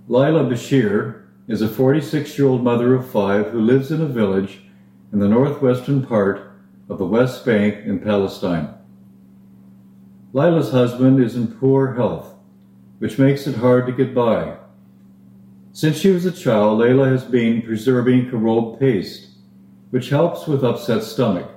Lila 0.09 0.45
Bashir 0.45 1.25
is 1.49 1.63
a 1.63 1.69
46 1.69 2.39
year 2.39 2.49
old 2.49 2.63
mother 2.63 2.95
of 2.95 3.11
five 3.11 3.49
who 3.49 3.61
lives 3.61 3.91
in 3.91 4.01
a 4.01 4.07
village 4.07 4.61
in 5.13 5.19
the 5.19 5.29
northwestern 5.29 6.07
part 6.07 6.53
of 6.89 6.99
the 6.99 7.07
West 7.07 7.45
Bank 7.45 7.85
in 7.85 7.99
Palestine. 7.99 8.73
Lila's 10.33 10.71
husband 10.71 11.23
is 11.23 11.35
in 11.35 11.49
poor 11.49 11.95
health, 11.95 12.35
which 12.99 13.19
makes 13.19 13.47
it 13.47 13.57
hard 13.57 13.87
to 13.87 13.93
get 13.93 14.15
by. 14.15 14.57
Since 15.73 15.99
she 15.99 16.11
was 16.11 16.25
a 16.25 16.33
child, 16.33 16.81
Layla 16.81 17.11
has 17.11 17.25
been 17.25 17.63
preserving 17.63 18.31
carob 18.31 18.79
paste, 18.79 19.29
which 19.91 20.09
helps 20.09 20.47
with 20.47 20.65
upset 20.65 21.03
stomach. 21.03 21.51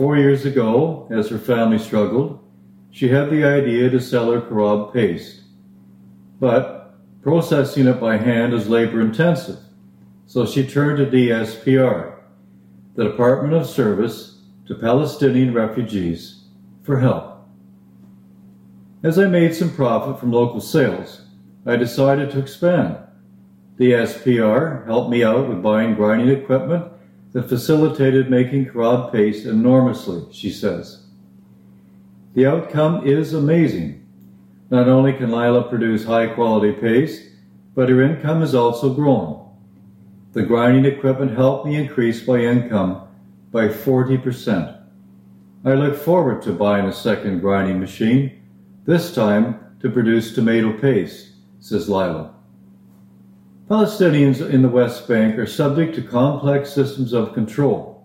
Four 0.00 0.16
years 0.16 0.46
ago, 0.46 1.06
as 1.10 1.28
her 1.28 1.36
family 1.36 1.78
struggled, 1.78 2.42
she 2.90 3.08
had 3.08 3.28
the 3.28 3.44
idea 3.44 3.90
to 3.90 4.00
sell 4.00 4.32
her 4.32 4.40
carob 4.40 4.94
paste. 4.94 5.42
But 6.40 6.94
processing 7.20 7.86
it 7.86 8.00
by 8.00 8.16
hand 8.16 8.54
is 8.54 8.66
labor 8.66 9.02
intensive, 9.02 9.58
so 10.24 10.46
she 10.46 10.66
turned 10.66 10.96
to 10.96 11.04
DSPR, 11.04 12.14
the 12.94 13.10
Department 13.10 13.52
of 13.52 13.66
Service 13.66 14.38
to 14.68 14.74
Palestinian 14.74 15.52
Refugees, 15.52 16.44
for 16.82 17.00
help. 17.00 17.46
As 19.02 19.18
I 19.18 19.26
made 19.26 19.54
some 19.54 19.68
profit 19.68 20.18
from 20.18 20.32
local 20.32 20.62
sales, 20.62 21.26
I 21.66 21.76
decided 21.76 22.30
to 22.30 22.38
expand. 22.38 22.96
DSPR 23.78 24.86
helped 24.86 25.10
me 25.10 25.22
out 25.22 25.46
with 25.46 25.62
buying 25.62 25.94
grinding 25.94 26.30
equipment 26.30 26.89
that 27.32 27.48
facilitated 27.48 28.30
making 28.30 28.66
carob 28.66 29.12
paste 29.12 29.46
enormously, 29.46 30.24
she 30.32 30.50
says. 30.50 31.04
The 32.34 32.46
outcome 32.46 33.06
is 33.06 33.34
amazing. 33.34 34.06
Not 34.70 34.88
only 34.88 35.12
can 35.12 35.30
Lila 35.30 35.68
produce 35.68 36.04
high 36.04 36.28
quality 36.28 36.72
paste, 36.72 37.22
but 37.74 37.88
her 37.88 38.02
income 38.02 38.40
has 38.40 38.54
also 38.54 38.92
grown. 38.94 39.48
The 40.32 40.42
grinding 40.42 40.84
equipment 40.84 41.36
helped 41.36 41.66
me 41.66 41.76
increase 41.76 42.26
my 42.26 42.38
income 42.38 43.08
by 43.50 43.68
40%. 43.68 44.80
I 45.64 45.74
look 45.74 45.96
forward 45.96 46.42
to 46.42 46.52
buying 46.52 46.86
a 46.86 46.92
second 46.92 47.40
grinding 47.40 47.80
machine, 47.80 48.40
this 48.86 49.14
time 49.14 49.58
to 49.80 49.90
produce 49.90 50.34
tomato 50.34 50.72
paste, 50.78 51.30
says 51.58 51.88
Lila. 51.88 52.34
Palestinians 53.70 54.40
in 54.50 54.62
the 54.62 54.68
West 54.68 55.06
Bank 55.06 55.38
are 55.38 55.46
subject 55.46 55.94
to 55.94 56.02
complex 56.02 56.72
systems 56.72 57.12
of 57.12 57.34
control. 57.34 58.04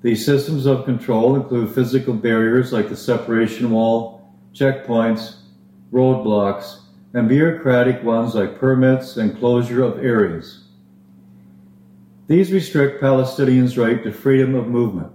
These 0.00 0.24
systems 0.24 0.64
of 0.64 0.86
control 0.86 1.36
include 1.36 1.74
physical 1.74 2.14
barriers 2.14 2.72
like 2.72 2.88
the 2.88 2.96
separation 2.96 3.70
wall, 3.70 4.32
checkpoints, 4.54 5.36
roadblocks, 5.92 6.78
and 7.12 7.28
bureaucratic 7.28 8.02
ones 8.02 8.34
like 8.34 8.58
permits 8.58 9.18
and 9.18 9.38
closure 9.38 9.82
of 9.82 10.02
areas. 10.02 10.64
These 12.26 12.50
restrict 12.50 13.02
Palestinians' 13.02 13.76
right 13.76 14.02
to 14.02 14.12
freedom 14.12 14.54
of 14.54 14.66
movement. 14.66 15.12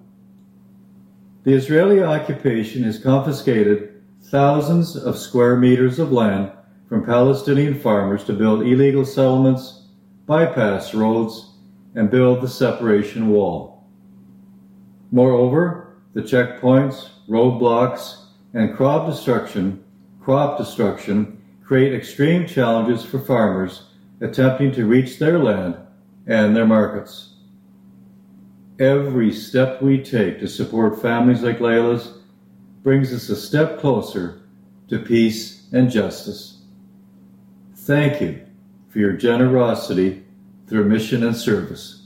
The 1.43 1.53
Israeli 1.53 2.03
occupation 2.03 2.83
has 2.83 2.99
confiscated 2.99 4.03
thousands 4.25 4.95
of 4.95 5.17
square 5.17 5.55
meters 5.55 5.97
of 5.97 6.11
land 6.11 6.51
from 6.89 7.05
Palestinian 7.05 7.79
farmers 7.79 8.23
to 8.23 8.33
build 8.33 8.63
illegal 8.63 9.05
settlements, 9.05 9.83
bypass 10.25 10.95
roads, 10.95 11.51
and 11.93 12.09
build 12.09 12.41
the 12.41 12.47
separation 12.47 13.29
wall. 13.29 13.87
Moreover, 15.11 15.95
the 16.13 16.21
checkpoints, 16.21 17.09
roadblocks, 17.29 18.25
and 18.55 18.75
crop 18.75 19.07
destruction, 19.07 19.83
crop 20.19 20.57
destruction 20.57 21.39
create 21.63 21.93
extreme 21.93 22.47
challenges 22.47 23.05
for 23.05 23.19
farmers 23.19 23.83
attempting 24.21 24.71
to 24.71 24.87
reach 24.87 25.19
their 25.19 25.37
land 25.37 25.77
and 26.25 26.55
their 26.55 26.65
markets. 26.65 27.35
Every 28.79 29.31
step 29.31 29.81
we 29.81 30.01
take 30.01 30.39
to 30.39 30.47
support 30.47 31.01
families 31.01 31.43
like 31.43 31.59
Layla's 31.59 32.17
brings 32.81 33.13
us 33.13 33.29
a 33.29 33.35
step 33.35 33.79
closer 33.79 34.41
to 34.87 34.97
peace 34.97 35.67
and 35.71 35.91
justice. 35.91 36.48
Thank 37.89 38.21
you 38.21 38.45
for 38.89 38.99
your 38.99 39.13
generosity 39.13 40.23
through 40.67 40.83
mission 40.83 41.23
and 41.23 41.35
service. 41.35 42.05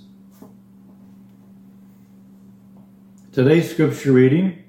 Today's 3.33 3.69
scripture 3.69 4.13
reading 4.13 4.63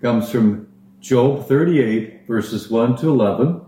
comes 0.00 0.30
from 0.30 0.68
Job 1.00 1.48
38, 1.48 2.28
verses 2.28 2.70
1 2.70 2.98
to 2.98 3.08
11, 3.08 3.62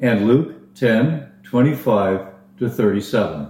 and 0.00 0.28
Luke 0.28 0.74
10, 0.74 1.32
25 1.44 2.26
to 2.58 2.68
37. 2.68 3.48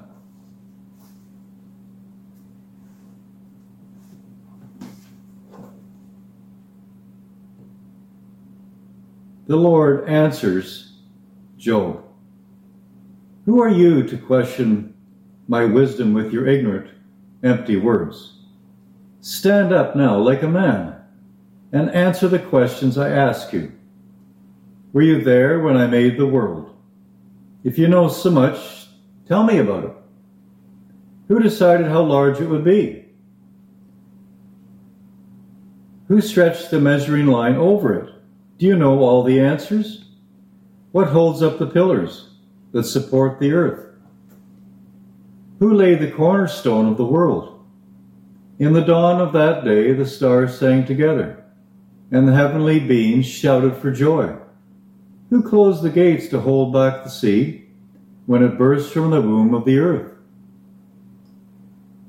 The 9.48 9.56
Lord 9.56 10.08
answers 10.08 10.93
Job 11.64 12.04
Who 13.46 13.62
are 13.62 13.70
you 13.70 14.06
to 14.08 14.18
question 14.18 14.92
my 15.48 15.64
wisdom 15.64 16.12
with 16.12 16.30
your 16.30 16.46
ignorant, 16.46 16.90
empty 17.42 17.78
words? 17.78 18.36
Stand 19.22 19.72
up 19.72 19.96
now 19.96 20.18
like 20.18 20.42
a 20.42 20.46
man 20.46 20.94
and 21.72 21.88
answer 21.92 22.28
the 22.28 22.38
questions 22.38 22.98
I 22.98 23.08
ask 23.08 23.54
you. 23.54 23.72
Were 24.92 25.00
you 25.00 25.24
there 25.24 25.60
when 25.60 25.78
I 25.78 25.86
made 25.86 26.18
the 26.18 26.26
world? 26.26 26.76
If 27.64 27.78
you 27.78 27.88
know 27.88 28.08
so 28.08 28.30
much, 28.30 28.86
tell 29.26 29.42
me 29.42 29.56
about 29.56 29.84
it. 29.84 29.92
Who 31.28 31.40
decided 31.40 31.86
how 31.86 32.02
large 32.02 32.42
it 32.42 32.46
would 32.46 32.64
be? 32.64 33.06
Who 36.08 36.20
stretched 36.20 36.70
the 36.70 36.78
measuring 36.78 37.28
line 37.28 37.56
over 37.56 37.94
it? 37.94 38.14
Do 38.58 38.66
you 38.66 38.76
know 38.76 38.98
all 39.00 39.22
the 39.22 39.40
answers? 39.40 40.03
What 40.94 41.08
holds 41.08 41.42
up 41.42 41.58
the 41.58 41.66
pillars 41.66 42.28
that 42.70 42.84
support 42.84 43.40
the 43.40 43.50
earth? 43.50 43.84
Who 45.58 45.74
laid 45.74 45.98
the 45.98 46.12
cornerstone 46.12 46.86
of 46.86 46.96
the 46.96 47.04
world? 47.04 47.64
In 48.60 48.74
the 48.74 48.80
dawn 48.80 49.20
of 49.20 49.32
that 49.32 49.64
day, 49.64 49.92
the 49.92 50.06
stars 50.06 50.56
sang 50.56 50.86
together, 50.86 51.42
and 52.12 52.28
the 52.28 52.34
heavenly 52.36 52.78
beings 52.78 53.26
shouted 53.26 53.76
for 53.76 53.90
joy. 53.90 54.36
Who 55.30 55.42
closed 55.42 55.82
the 55.82 55.90
gates 55.90 56.28
to 56.28 56.38
hold 56.38 56.72
back 56.72 57.02
the 57.02 57.10
sea 57.10 57.66
when 58.26 58.44
it 58.44 58.56
burst 58.56 58.92
from 58.92 59.10
the 59.10 59.20
womb 59.20 59.52
of 59.52 59.64
the 59.64 59.80
earth? 59.80 60.12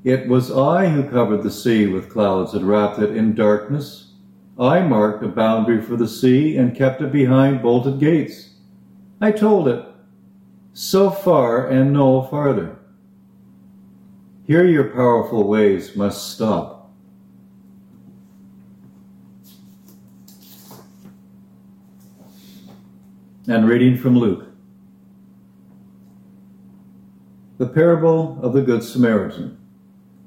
It 0.03 0.27
was 0.27 0.51
I 0.51 0.89
who 0.89 1.10
covered 1.10 1.41
the 1.41 1.49
sea 1.49 1.88
with 1.88 2.12
clouds 2.12 2.53
and 2.53 2.67
wrapped 2.67 2.99
it 2.99 3.17
in 3.17 3.33
darkness 3.33 4.12
I 4.60 4.81
marked 4.81 5.23
a 5.23 5.27
boundary 5.27 5.81
for 5.81 5.95
the 5.95 6.07
sea 6.07 6.55
and 6.55 6.75
kept 6.75 7.01
it 7.01 7.12
behind 7.12 7.63
bolted 7.63 7.99
gates. 7.99 8.51
I 9.21 9.32
told 9.32 9.67
it, 9.67 9.86
so 10.73 11.10
far 11.10 11.67
and 11.67 11.93
no 11.93 12.23
farther. 12.23 12.78
Here 14.45 14.65
your 14.65 14.89
powerful 14.89 15.47
ways 15.47 15.95
must 15.95 16.34
stop. 16.34 16.91
And 23.47 23.67
reading 23.67 23.97
from 23.97 24.17
Luke. 24.17 24.47
The 27.58 27.67
parable 27.67 28.38
of 28.41 28.54
the 28.54 28.62
Good 28.62 28.84
Samaritan. 28.84 29.58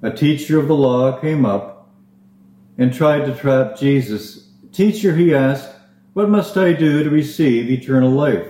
A 0.01 0.11
teacher 0.11 0.59
of 0.59 0.67
the 0.67 0.75
law 0.75 1.21
came 1.21 1.45
up 1.45 1.91
and 2.79 2.95
tried 2.95 3.27
to 3.27 3.35
trap 3.35 3.77
Jesus. 3.77 4.49
Teacher, 4.73 5.15
he 5.15 5.35
asked, 5.35 5.69
what 6.15 6.31
must 6.31 6.57
I 6.57 6.73
do 6.73 7.05
to 7.05 7.11
receive 7.11 7.71
eternal 7.71 8.11
life? 8.11 8.47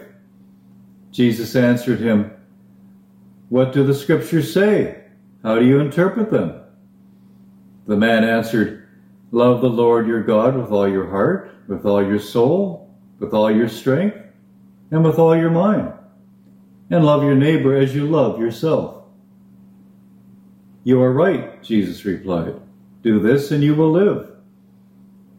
Jesus 1.10 1.56
answered 1.56 2.00
him, 2.00 2.30
What 3.48 3.72
do 3.72 3.84
the 3.84 3.94
scriptures 3.94 4.52
say? 4.52 5.04
How 5.42 5.58
do 5.58 5.64
you 5.64 5.80
interpret 5.80 6.30
them? 6.30 6.60
The 7.86 7.96
man 7.96 8.24
answered, 8.24 8.86
Love 9.30 9.60
the 9.60 9.70
Lord 9.70 10.06
your 10.06 10.22
God 10.22 10.56
with 10.56 10.70
all 10.70 10.88
your 10.88 11.08
heart, 11.08 11.50
with 11.66 11.84
all 11.84 12.02
your 12.02 12.18
soul, 12.18 12.94
with 13.18 13.34
all 13.34 13.50
your 13.50 13.68
strength, 13.68 14.16
and 14.90 15.04
with 15.04 15.18
all 15.18 15.36
your 15.36 15.50
mind, 15.50 15.92
and 16.90 17.04
love 17.04 17.22
your 17.22 17.34
neighbor 17.34 17.76
as 17.76 17.94
you 17.94 18.06
love 18.06 18.40
yourself. 18.40 19.04
You 20.84 21.02
are 21.02 21.12
right, 21.12 21.62
Jesus 21.62 22.04
replied. 22.04 22.54
Do 23.02 23.20
this 23.20 23.50
and 23.50 23.62
you 23.62 23.74
will 23.74 23.92
live. 23.92 24.30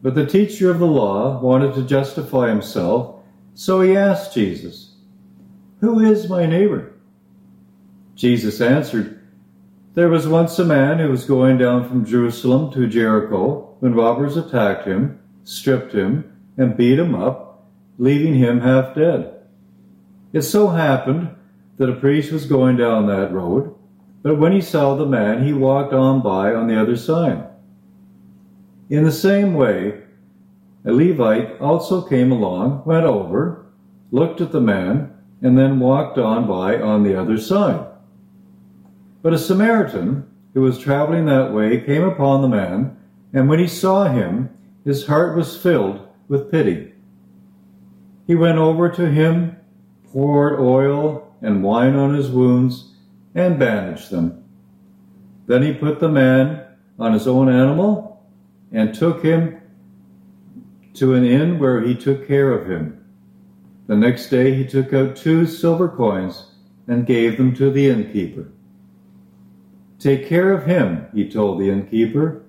But 0.02 0.14
the 0.14 0.26
teacher 0.26 0.70
of 0.70 0.78
the 0.78 0.86
law 0.86 1.40
wanted 1.40 1.74
to 1.74 1.82
justify 1.82 2.48
himself, 2.48 3.16
so 3.54 3.80
he 3.80 3.96
asked 3.96 4.34
Jesus, 4.34 4.89
Who 5.80 6.00
is 6.00 6.28
my 6.28 6.44
neighbor? 6.46 6.92
Jesus 8.14 8.60
answered, 8.60 9.18
There 9.94 10.10
was 10.10 10.28
once 10.28 10.58
a 10.58 10.64
man 10.64 10.98
who 10.98 11.08
was 11.08 11.24
going 11.24 11.56
down 11.56 11.88
from 11.88 12.04
Jerusalem 12.04 12.70
to 12.72 12.86
Jericho 12.86 13.76
when 13.80 13.94
robbers 13.94 14.36
attacked 14.36 14.86
him, 14.86 15.18
stripped 15.44 15.94
him, 15.94 16.36
and 16.58 16.76
beat 16.76 16.98
him 16.98 17.14
up, 17.14 17.66
leaving 17.96 18.34
him 18.34 18.60
half 18.60 18.94
dead. 18.94 19.40
It 20.34 20.42
so 20.42 20.68
happened 20.68 21.34
that 21.78 21.88
a 21.88 21.96
priest 21.96 22.30
was 22.30 22.44
going 22.44 22.76
down 22.76 23.06
that 23.06 23.32
road, 23.32 23.74
but 24.22 24.38
when 24.38 24.52
he 24.52 24.60
saw 24.60 24.94
the 24.94 25.06
man, 25.06 25.46
he 25.46 25.54
walked 25.54 25.94
on 25.94 26.20
by 26.20 26.52
on 26.54 26.66
the 26.66 26.78
other 26.78 26.96
side. 26.96 27.46
In 28.90 29.04
the 29.04 29.12
same 29.12 29.54
way, 29.54 30.02
a 30.84 30.92
Levite 30.92 31.58
also 31.58 32.02
came 32.02 32.30
along, 32.30 32.82
went 32.84 33.06
over, 33.06 33.64
looked 34.10 34.42
at 34.42 34.52
the 34.52 34.60
man, 34.60 35.16
and 35.42 35.56
then 35.56 35.80
walked 35.80 36.18
on 36.18 36.46
by 36.46 36.80
on 36.80 37.02
the 37.02 37.18
other 37.18 37.38
side. 37.38 37.86
But 39.22 39.32
a 39.32 39.38
Samaritan 39.38 40.26
who 40.54 40.62
was 40.62 40.78
traveling 40.78 41.26
that 41.26 41.52
way 41.52 41.80
came 41.80 42.02
upon 42.02 42.42
the 42.42 42.48
man, 42.48 42.96
and 43.32 43.48
when 43.48 43.58
he 43.58 43.66
saw 43.66 44.04
him, 44.04 44.50
his 44.84 45.06
heart 45.06 45.36
was 45.36 45.56
filled 45.56 46.06
with 46.28 46.50
pity. 46.50 46.92
He 48.26 48.34
went 48.34 48.58
over 48.58 48.88
to 48.88 49.10
him, 49.10 49.56
poured 50.12 50.60
oil 50.60 51.34
and 51.42 51.62
wine 51.62 51.94
on 51.94 52.14
his 52.14 52.30
wounds, 52.30 52.92
and 53.34 53.58
bandaged 53.58 54.10
them. 54.10 54.44
Then 55.46 55.62
he 55.62 55.72
put 55.72 56.00
the 56.00 56.08
man 56.08 56.64
on 56.98 57.12
his 57.12 57.26
own 57.26 57.48
animal 57.48 58.22
and 58.72 58.94
took 58.94 59.22
him 59.22 59.60
to 60.94 61.14
an 61.14 61.24
inn 61.24 61.58
where 61.58 61.80
he 61.80 61.94
took 61.94 62.26
care 62.26 62.52
of 62.52 62.68
him. 62.68 62.99
The 63.90 63.96
next 63.96 64.28
day 64.28 64.54
he 64.54 64.64
took 64.64 64.94
out 64.94 65.16
two 65.16 65.48
silver 65.48 65.88
coins 65.88 66.52
and 66.86 67.04
gave 67.04 67.36
them 67.36 67.52
to 67.56 67.72
the 67.72 67.88
innkeeper. 67.88 68.46
Take 69.98 70.28
care 70.28 70.52
of 70.52 70.64
him, 70.64 71.08
he 71.12 71.28
told 71.28 71.58
the 71.58 71.70
innkeeper, 71.70 72.44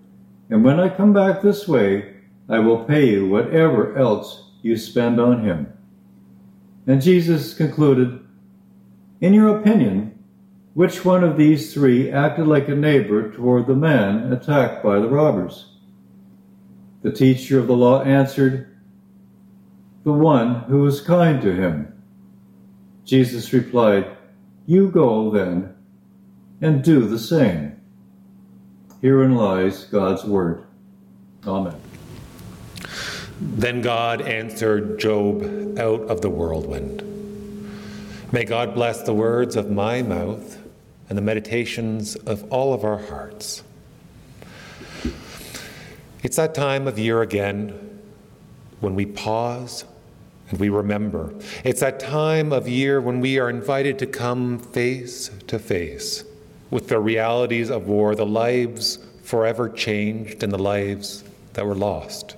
and 0.52 0.64
when 0.64 0.80
I 0.80 0.96
come 0.96 1.14
back 1.14 1.42
this 1.42 1.68
way, 1.68 2.14
I 2.48 2.60
will 2.60 2.84
pay 2.84 3.10
you 3.10 3.28
whatever 3.28 3.98
else 3.98 4.52
you 4.62 4.78
spend 4.78 5.20
on 5.20 5.44
him. 5.44 5.74
And 6.86 7.02
Jesus 7.02 7.56
concluded, 7.56 8.24
In 9.20 9.34
your 9.34 9.58
opinion, 9.58 10.24
which 10.76 11.04
one 11.04 11.24
of 11.24 11.38
these 11.38 11.74
three 11.74 12.12
acted 12.12 12.46
like 12.46 12.70
a 12.70 12.76
neighbor 12.76 13.32
toward 13.32 13.66
the 13.66 13.74
man 13.74 14.32
attacked 14.32 14.84
by 14.84 15.00
the 15.00 15.10
robbers? 15.10 15.74
The 17.02 17.12
teacher 17.12 17.58
of 17.58 17.66
the 17.66 17.76
law 17.76 18.04
answered, 18.04 18.71
The 20.04 20.14
one 20.14 20.62
who 20.62 20.82
was 20.82 21.02
kind 21.02 21.42
to 21.42 21.54
him. 21.54 21.92
Jesus 23.06 23.54
replied, 23.54 24.18
You 24.66 24.90
go 24.90 25.30
then 25.30 25.76
and 26.62 26.84
do 26.84 27.08
the 27.08 27.20
same. 27.20 27.80
Herein 29.02 29.36
lies 29.36 29.86
God's 29.86 30.24
word. 30.24 30.66
Amen. 31.46 31.76
Then 33.40 33.82
God 33.82 34.22
answered 34.22 35.00
Job 35.00 35.42
out 35.80 36.02
of 36.02 36.22
the 36.22 36.30
whirlwind. 36.30 37.04
May 38.32 38.46
God 38.46 38.76
bless 38.76 39.02
the 39.02 39.14
words 39.14 39.56
of 39.56 39.72
my 39.72 40.04
mouth 40.04 40.58
and 41.10 41.18
the 41.18 41.22
meditations 41.22 42.16
of 42.16 42.50
all 42.52 42.74
of 42.74 42.84
our 42.84 43.00
hearts. 43.00 43.64
It's 46.24 46.38
that 46.38 46.54
time 46.54 46.88
of 46.88 46.98
year 46.98 47.22
again 47.22 47.91
when 48.82 48.96
we 48.96 49.06
pause 49.06 49.86
and 50.50 50.60
we 50.60 50.70
remember. 50.70 51.34
It's 51.64 51.80
that 51.80 52.00
time 52.00 52.52
of 52.52 52.68
year 52.68 53.00
when 53.00 53.22
we 53.22 53.40
are 53.40 53.50
invited 53.50 53.98
to 54.00 54.06
come 54.06 54.60
face 54.60 55.32
to 55.48 55.58
face 55.58 56.26
with 56.70 56.88
the 56.88 57.00
realities 57.00 57.70
of 57.70 57.88
war, 57.88 58.16
the 58.16 58.26
lives 58.26 59.00
forever 59.24 59.70
changed 59.70 60.44
and 60.44 60.52
the 60.52 60.62
lives 60.62 61.24
that 61.54 61.66
were 61.66 61.76
lost. 61.76 62.36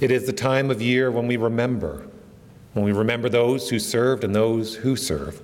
It 0.00 0.10
is 0.10 0.26
the 0.26 0.32
time 0.32 0.70
of 0.70 0.82
year 0.82 1.10
when 1.10 1.26
we 1.26 1.36
remember, 1.36 2.06
when 2.72 2.84
we 2.84 2.92
remember 2.92 3.28
those 3.28 3.68
who 3.68 3.78
served 3.78 4.24
and 4.24 4.34
those 4.34 4.74
who 4.74 4.96
serve. 4.96 5.40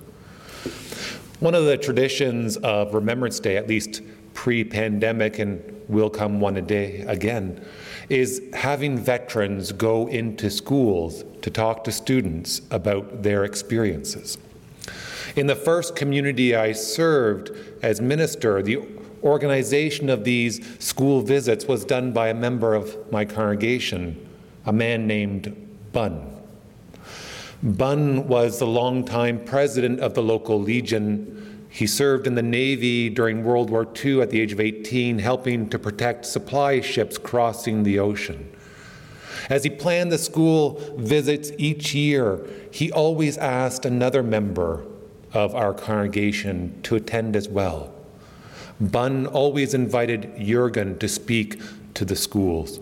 One 1.39 1.53
of 1.53 1.65
the 1.65 1.77
traditions 1.77 2.57
of 2.57 2.93
Remembrance 2.93 3.39
Day, 3.39 3.57
at 3.57 3.67
least 3.67 4.01
pre 4.33 4.63
pandemic 4.63 5.39
and 5.39 5.61
will 5.87 6.09
come 6.09 6.39
one 6.39 6.57
a 6.57 6.61
day 6.61 7.01
again, 7.01 7.63
is 8.09 8.41
having 8.53 8.97
veterans 8.97 9.71
go 9.71 10.07
into 10.07 10.49
schools 10.49 11.23
to 11.41 11.49
talk 11.49 11.83
to 11.83 11.91
students 11.91 12.61
about 12.71 13.23
their 13.23 13.43
experiences. 13.43 14.37
In 15.35 15.47
the 15.47 15.55
first 15.55 15.95
community 15.95 16.55
I 16.55 16.71
served 16.71 17.51
as 17.83 17.99
minister, 17.99 18.61
the 18.61 18.79
organization 19.23 20.09
of 20.09 20.23
these 20.23 20.61
school 20.83 21.21
visits 21.21 21.65
was 21.65 21.83
done 21.83 22.13
by 22.13 22.29
a 22.29 22.33
member 22.33 22.75
of 22.75 23.11
my 23.11 23.25
congregation 23.25 24.21
a 24.65 24.73
man 24.73 25.07
named 25.07 25.55
Bunn. 25.91 26.31
Bunn 27.61 28.27
was 28.27 28.59
the 28.59 28.67
longtime 28.67 29.45
president 29.45 29.99
of 29.99 30.13
the 30.13 30.23
local 30.23 30.59
legion. 30.59 31.34
He 31.75 31.87
served 31.87 32.25
in 32.25 32.35
the 32.35 32.41
Navy 32.41 33.09
during 33.09 33.43
World 33.43 33.69
War 33.69 33.85
II 33.85 34.21
at 34.21 34.29
the 34.29 34.39
age 34.39 34.53
of 34.53 34.61
18, 34.61 35.19
helping 35.19 35.67
to 35.67 35.77
protect 35.77 36.25
supply 36.25 36.79
ships 36.79 37.17
crossing 37.17 37.83
the 37.83 37.99
ocean. 37.99 38.49
As 39.49 39.65
he 39.65 39.69
planned 39.69 40.09
the 40.09 40.17
school 40.17 40.79
visits 40.95 41.51
each 41.57 41.93
year, 41.93 42.39
he 42.71 42.93
always 42.93 43.37
asked 43.37 43.85
another 43.85 44.23
member 44.23 44.85
of 45.33 45.53
our 45.53 45.73
congregation 45.73 46.81
to 46.83 46.95
attend 46.95 47.35
as 47.35 47.49
well. 47.49 47.93
Bunn 48.79 49.27
always 49.27 49.73
invited 49.73 50.31
Jurgen 50.39 50.97
to 50.99 51.09
speak 51.09 51.59
to 51.95 52.05
the 52.05 52.15
schools. 52.15 52.79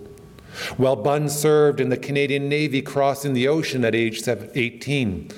While 0.78 0.98
Bunn 0.98 1.30
served 1.30 1.80
in 1.80 1.90
the 1.90 1.98
Canadian 1.98 2.48
Navy 2.48 2.84
crossing 2.84 3.34
the 3.34 3.48
ocean 3.48 3.86
at 3.86 3.96
age 3.96 4.22
18, 4.28 5.30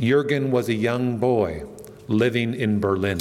Jurgen 0.00 0.50
was 0.50 0.70
a 0.70 0.74
young 0.74 1.18
boy 1.18 1.64
living 2.08 2.54
in 2.54 2.80
Berlin. 2.80 3.20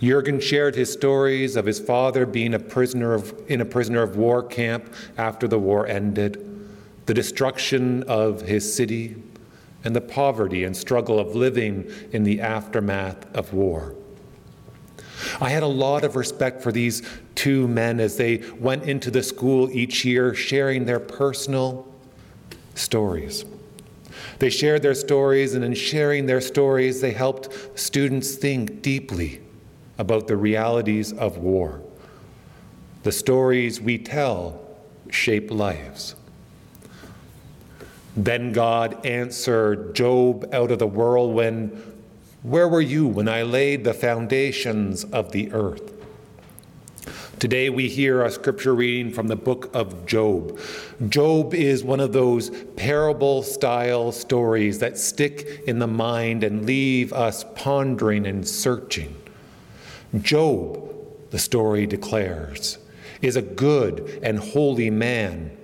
Jurgen 0.00 0.40
shared 0.40 0.74
his 0.74 0.92
stories 0.92 1.56
of 1.56 1.66
his 1.66 1.80
father 1.80 2.26
being 2.26 2.54
a 2.54 2.58
prisoner 2.58 3.14
of, 3.14 3.34
in 3.48 3.60
a 3.60 3.64
prisoner 3.64 4.02
of 4.02 4.16
war 4.16 4.42
camp 4.42 4.92
after 5.16 5.48
the 5.48 5.58
war 5.58 5.86
ended, 5.86 6.46
the 7.06 7.14
destruction 7.14 8.02
of 8.04 8.42
his 8.42 8.74
city, 8.74 9.16
and 9.84 9.96
the 9.96 10.00
poverty 10.00 10.64
and 10.64 10.76
struggle 10.76 11.18
of 11.18 11.34
living 11.34 11.90
in 12.12 12.24
the 12.24 12.40
aftermath 12.40 13.34
of 13.34 13.52
war. 13.54 13.94
I 15.40 15.50
had 15.50 15.62
a 15.62 15.66
lot 15.68 16.04
of 16.04 16.16
respect 16.16 16.62
for 16.62 16.72
these 16.72 17.02
two 17.34 17.68
men 17.68 18.00
as 18.00 18.16
they 18.16 18.38
went 18.58 18.84
into 18.84 19.10
the 19.10 19.22
school 19.22 19.70
each 19.70 20.04
year 20.04 20.34
sharing 20.34 20.84
their 20.84 21.00
personal 21.00 21.86
stories. 22.74 23.44
They 24.40 24.50
shared 24.50 24.82
their 24.82 24.94
stories, 24.94 25.54
and 25.54 25.64
in 25.64 25.74
sharing 25.74 26.26
their 26.26 26.40
stories, 26.40 27.00
they 27.00 27.12
helped 27.12 27.78
students 27.78 28.34
think 28.34 28.82
deeply 28.82 29.40
about 29.98 30.26
the 30.26 30.36
realities 30.36 31.12
of 31.12 31.38
war. 31.38 31.82
The 33.02 33.12
stories 33.12 33.80
we 33.80 33.98
tell 33.98 34.60
shape 35.10 35.50
lives. 35.50 36.14
Then 38.16 38.52
God 38.52 39.04
answered 39.06 39.94
Job 39.94 40.48
out 40.52 40.70
of 40.70 40.78
the 40.78 40.86
whirlwind 40.86 41.90
where 42.42 42.68
were 42.68 42.80
you 42.80 43.06
when 43.06 43.28
I 43.28 43.42
laid 43.42 43.84
the 43.84 43.92
foundations 43.92 45.04
of 45.04 45.32
the 45.32 45.52
earth? 45.52 45.92
Today 47.40 47.70
we 47.70 47.88
hear 47.88 48.22
a 48.22 48.30
scripture 48.30 48.74
reading 48.74 49.10
from 49.10 49.28
the 49.28 49.34
book 49.34 49.70
of 49.72 50.04
Job. 50.04 50.58
Job 51.08 51.54
is 51.54 51.82
one 51.82 51.98
of 51.98 52.12
those 52.12 52.50
parable 52.76 53.42
style 53.42 54.12
stories 54.12 54.80
that 54.80 54.98
stick 54.98 55.62
in 55.66 55.78
the 55.78 55.86
mind 55.86 56.44
and 56.44 56.66
leave 56.66 57.14
us 57.14 57.46
pondering 57.54 58.26
and 58.26 58.46
searching. 58.46 59.16
Job, 60.20 60.86
the 61.30 61.38
story 61.38 61.86
declares, 61.86 62.76
is 63.22 63.36
a 63.36 63.42
good 63.42 64.20
and 64.22 64.38
holy 64.38 64.90
man 64.90 65.56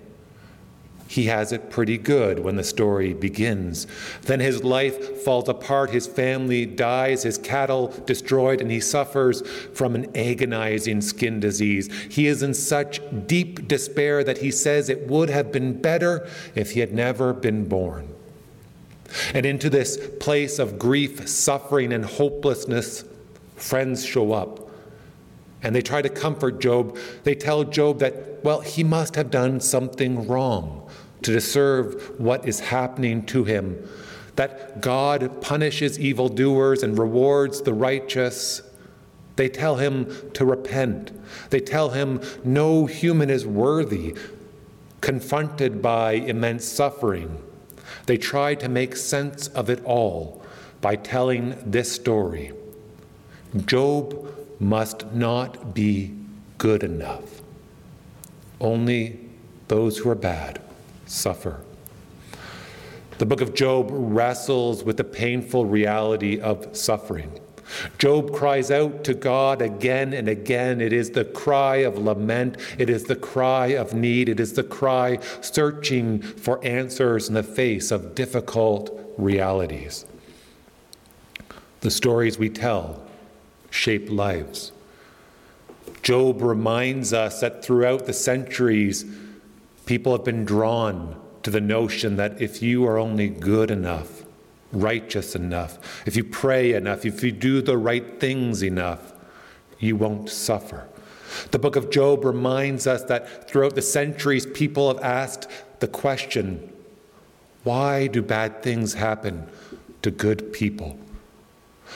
he 1.09 1.27
has 1.27 1.53
it 1.53 1.71
pretty 1.71 1.99
good 1.99 2.41
when 2.41 2.57
the 2.57 2.65
story 2.65 3.15
begins. 3.15 3.87
Then 4.23 4.41
his 4.41 4.65
life 4.65 5.23
falls 5.23 5.49
apart, 5.49 5.91
his 5.91 6.07
family 6.07 6.67
dies, 6.67 7.23
his 7.23 7.39
cattle 7.39 7.89
destroyed, 8.07 8.61
and 8.61 8.71
he 8.71 8.81
suffers 8.81 9.43
from 9.73 9.95
an 9.95 10.17
agonizing 10.17 11.01
skin 11.01 11.39
disease. 11.39 11.93
He 12.11 12.27
is 12.27 12.43
in 12.43 12.55
such 12.55 13.01
deep 13.27 13.69
despair 13.69 14.25
that 14.25 14.39
he 14.39 14.51
says 14.51 14.89
it 14.89 15.07
would 15.07 15.31
have 15.31 15.53
been 15.53 15.81
better 15.81 16.29
if 16.55 16.73
he 16.73 16.81
had 16.81 16.93
never 16.93 17.33
been 17.33 17.69
born. 17.69 18.09
And 19.33 19.47
into 19.47 19.71
this 19.71 19.97
place 20.19 20.59
of 20.59 20.79
grief, 20.79 21.29
suffering, 21.29 21.93
and 21.93 22.05
hopelessness, 22.05 23.05
friends 23.55 24.05
show 24.05 24.33
up. 24.33 24.69
And 25.63 25.75
they 25.75 25.83
try 25.83 26.03
to 26.03 26.09
comfort 26.09 26.61
Job. 26.61 26.99
They 27.23 27.35
tell 27.35 27.63
Job 27.65 28.01
that, 28.01 28.45
well, 28.45 28.61
he 28.61 28.83
must 28.83 29.15
have 29.15 29.31
done 29.31 29.61
something 29.61 30.27
wrong 30.27 30.86
to 31.27 31.33
deserve 31.33 32.21
what 32.21 32.47
is 32.47 32.61
happening 32.61 33.27
to 33.27 33.43
him, 33.43 33.77
that 34.37 34.81
God 34.81 35.43
punishes 35.43 35.99
evildoers 35.99 36.85
and 36.85 36.97
rewards 36.97 37.63
the 37.63 37.75
righteous. 37.75 38.63
They 39.35 39.49
tell 39.49 39.75
him 39.75 40.31
to 40.35 40.45
repent. 40.45 41.11
They 41.51 41.59
tell 41.59 41.91
him 41.91 42.21
no 42.45 42.87
human 42.87 43.29
is 43.29 43.45
worthy, 43.45 44.15
confronted 45.01 45.83
by 45.83 46.13
immense 46.13 46.65
suffering. 46.65 47.43
They 48.07 48.19
try 48.19 48.55
to 48.55 48.69
make 48.69 48.95
sense 48.95 49.49
of 49.49 49.69
it 49.69 49.85
all 49.85 50.41
by 50.81 50.95
telling 50.95 51.57
this 51.67 51.91
story 51.91 52.53
Job 53.65 54.33
must 54.61 55.13
not 55.13 55.75
be 55.75 56.15
good 56.59 56.85
enough. 56.85 57.43
Only 58.61 59.19
those 59.67 59.99
who 59.99 60.09
are 60.11 60.15
bad 60.15 60.61
suffer. 61.07 61.61
The 63.19 63.27
book 63.27 63.41
of 63.41 63.55
Job 63.55 63.89
wrestles 63.91 64.85
with 64.85 64.99
the 64.99 65.05
painful 65.05 65.65
reality 65.65 66.39
of 66.39 66.77
suffering. 66.77 67.41
Job 67.99 68.33
cries 68.33 68.71
out 68.71 69.05
to 69.05 69.15
God 69.15 69.61
again 69.61 70.13
and 70.13 70.29
again. 70.29 70.81
It 70.81 70.93
is 70.93 71.11
the 71.11 71.25
cry 71.25 71.77
of 71.77 71.99
lament. 71.99 72.59
It 72.79 72.91
is 72.91 73.05
the 73.05 73.17
cry 73.17 73.69
of 73.69 73.95
need. 73.95 74.29
It 74.29 74.39
is 74.39 74.53
the 74.53 74.63
cry 74.63 75.19
searching 75.41 76.21
for 76.21 76.65
answers 76.65 77.29
in 77.29 77.35
the 77.35 77.43
face 77.43 77.91
of 77.91 78.15
difficult 78.15 79.01
realities. 79.17 80.05
The 81.81 81.91
stories 81.91 82.39
we 82.39 82.51
tell 82.51 83.03
shape 83.71 84.11
lives. 84.11 84.73
Job 86.03 86.41
reminds 86.41 87.13
us 87.13 87.41
that 87.41 87.65
throughout 87.65 88.07
the 88.07 88.13
centuries, 88.13 89.05
People 89.87 90.13
have 90.13 90.25
been 90.25 90.45
drawn 90.45 91.17
to 91.45 91.51
the 91.51 91.61
notion 91.61 92.17
that 92.17 92.43
if 92.43 92.61
you 92.61 92.85
are 92.87 92.99
only 92.99 93.29
good 93.29 93.71
enough, 93.71 94.25
righteous 94.73 95.37
enough, 95.37 96.05
if 96.07 96.17
you 96.17 96.25
pray 96.25 96.75
enough, 96.75 97.07
if 97.07 97.23
you 97.23 97.31
do 97.31 97.63
the 97.63 97.79
right 97.79 98.19
things 98.19 98.65
enough, 98.65 99.13
you 99.79 99.95
won't 99.95 100.29
suffer. 100.29 100.89
The 101.53 101.61
book 101.61 101.77
of 101.77 101.91
Job 101.91 102.25
reminds 102.25 102.89
us 102.89 103.05
that 103.05 103.49
throughout 103.49 103.77
the 103.77 103.83
centuries, 103.83 104.45
people 104.45 104.89
have 104.89 105.03
asked 105.03 105.49
the 105.79 105.89
question 105.89 106.73
why 107.63 108.07
do 108.07 108.23
bad 108.23 108.63
things 108.63 108.95
happen 108.95 109.47
to 110.03 110.11
good 110.11 110.53
people? 110.53 110.99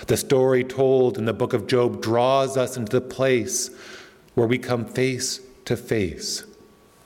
The 0.06 0.16
story 0.16 0.64
told 0.64 1.18
in 1.18 1.24
the 1.24 1.32
book 1.32 1.52
of 1.52 1.66
Job 1.66 2.02
draws 2.02 2.56
us 2.56 2.76
into 2.76 2.90
the 2.90 3.00
place 3.00 3.70
where 4.34 4.46
we 4.46 4.58
come 4.58 4.84
face 4.84 5.40
to 5.64 5.76
face 5.76 6.44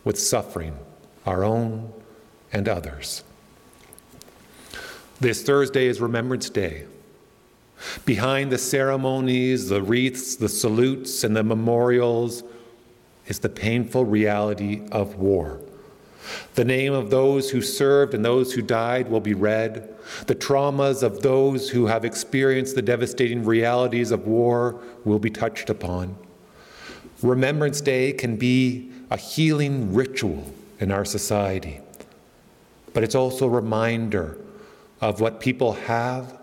with 0.04 0.18
suffering, 0.18 0.76
our 1.26 1.42
own 1.42 1.92
and 2.52 2.68
others. 2.68 3.24
This 5.20 5.42
Thursday 5.42 5.86
is 5.86 6.00
Remembrance 6.00 6.50
Day. 6.50 6.84
Behind 8.04 8.52
the 8.52 8.58
ceremonies, 8.58 9.68
the 9.68 9.82
wreaths, 9.82 10.36
the 10.36 10.48
salutes, 10.48 11.24
and 11.24 11.36
the 11.36 11.42
memorials 11.42 12.42
is 13.26 13.38
the 13.38 13.48
painful 13.48 14.04
reality 14.04 14.82
of 14.92 15.16
war. 15.16 15.60
The 16.54 16.64
name 16.64 16.92
of 16.92 17.10
those 17.10 17.50
who 17.50 17.60
served 17.60 18.14
and 18.14 18.24
those 18.24 18.52
who 18.52 18.62
died 18.62 19.08
will 19.08 19.20
be 19.20 19.34
read. 19.34 19.94
The 20.26 20.34
traumas 20.34 21.02
of 21.02 21.20
those 21.20 21.70
who 21.70 21.86
have 21.86 22.04
experienced 22.04 22.74
the 22.74 22.82
devastating 22.82 23.44
realities 23.44 24.10
of 24.10 24.26
war 24.26 24.80
will 25.04 25.18
be 25.18 25.30
touched 25.30 25.68
upon. 25.68 26.16
Remembrance 27.22 27.80
Day 27.80 28.12
can 28.12 28.36
be 28.36 28.90
a 29.10 29.16
healing 29.16 29.94
ritual 29.94 30.52
in 30.80 30.90
our 30.90 31.04
society, 31.04 31.80
but 32.92 33.02
it's 33.02 33.14
also 33.14 33.46
a 33.46 33.50
reminder 33.50 34.38
of 35.00 35.20
what 35.20 35.40
people 35.40 35.72
have 35.72 36.38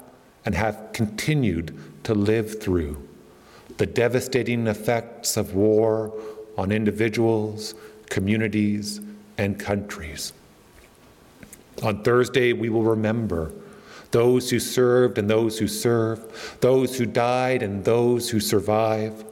and 0.46 0.56
have 0.56 0.90
continued 0.94 1.78
to 2.04 2.14
live 2.14 2.62
through. 2.62 3.08
The 3.78 3.86
devastating 3.86 4.68
effects 4.68 5.38
of 5.38 5.56
war 5.56 6.14
on 6.58 6.72
individuals, 6.72 7.74
communities, 8.10 9.00
and 9.38 9.60
countries. 9.60 10.34
On 11.84 12.04
Thursday, 12.04 12.54
we 12.54 12.70
will 12.70 12.84
remember 12.84 13.52
those 14.12 14.50
who 14.50 14.60
served 14.60 15.18
and 15.18 15.30
those 15.30 15.58
who 15.58 15.68
serve, 15.68 16.58
those 16.60 16.98
who 16.98 17.06
died 17.06 17.64
and 17.64 17.84
those 17.84 18.30
who 18.30 18.40
survive, 18.40 19.24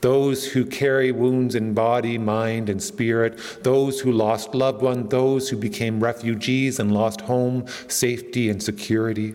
those 0.00 0.46
who 0.52 0.64
carry 0.64 1.10
wounds 1.10 1.54
in 1.54 1.74
body, 1.74 2.18
mind, 2.18 2.68
and 2.68 2.82
spirit, 2.82 3.38
those 3.62 4.00
who 4.00 4.12
lost 4.12 4.54
loved 4.54 4.82
ones, 4.82 5.10
those 5.10 5.48
who 5.48 5.56
became 5.56 6.02
refugees 6.02 6.78
and 6.78 6.92
lost 6.92 7.22
home, 7.22 7.66
safety, 7.88 8.50
and 8.50 8.62
security, 8.62 9.34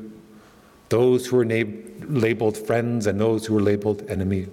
those 0.89 1.27
who 1.27 1.37
were 1.37 1.45
labeled 1.45 2.57
friends 2.57 3.07
and 3.07 3.19
those 3.19 3.45
who 3.45 3.55
were 3.55 3.61
labeled 3.61 4.09
enemy. 4.09 4.47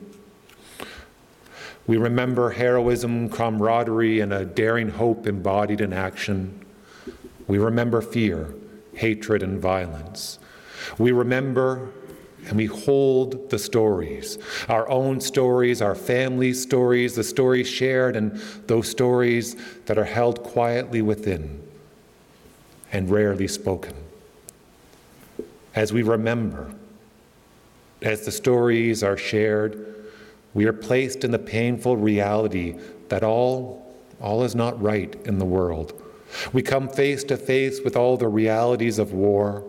We 1.87 1.97
remember 1.97 2.51
heroism, 2.51 3.29
camaraderie, 3.31 4.21
and 4.21 4.33
a 4.33 4.44
daring 4.44 4.90
hope 4.90 5.27
embodied 5.27 5.81
in 5.81 5.92
action. 5.92 6.64
We 7.47 7.59
remember 7.59 8.03
fear, 8.03 8.55
hatred, 8.92 9.42
and 9.42 9.59
violence. 9.59 10.38
We 10.99 11.12
remember 11.12 11.90
and 12.49 12.57
we 12.57 12.67
hold 12.67 13.51
the 13.51 13.59
stories 13.59 14.39
our 14.69 14.89
own 14.89 15.21
stories, 15.21 15.81
our 15.83 15.95
family 15.95 16.53
stories, 16.53 17.15
the 17.15 17.25
stories 17.25 17.69
shared, 17.69 18.17
and 18.17 18.33
those 18.67 18.89
stories 18.89 19.57
that 19.87 19.99
are 19.99 20.05
held 20.05 20.43
quietly 20.43 21.03
within 21.03 21.63
and 22.93 23.11
rarely 23.11 23.47
spoken. 23.47 23.95
As 25.75 25.93
we 25.93 26.03
remember, 26.03 26.73
as 28.03 28.25
the 28.25 28.33
stories 28.33 29.03
are 29.03 29.17
shared, 29.17 29.95
we 30.55 30.65
are 30.67 30.73
placed 30.73 31.25
in 31.25 31.31
the 31.31 31.39
painful 31.39 31.97
reality 31.97 32.79
that 33.09 33.23
all, 33.23 33.95
all 34.21 34.43
is 34.43 34.55
not 34.55 34.81
right 34.83 35.15
in 35.25 35.39
the 35.39 35.45
world. 35.45 36.01
We 36.53 36.63
come 36.63 36.89
face 36.89 37.25
to 37.25 37.37
face 37.37 37.81
with 37.83 37.97
all 37.97 38.17
the 38.17 38.29
realities 38.29 38.99
of 38.99 39.13
war. 39.13 39.65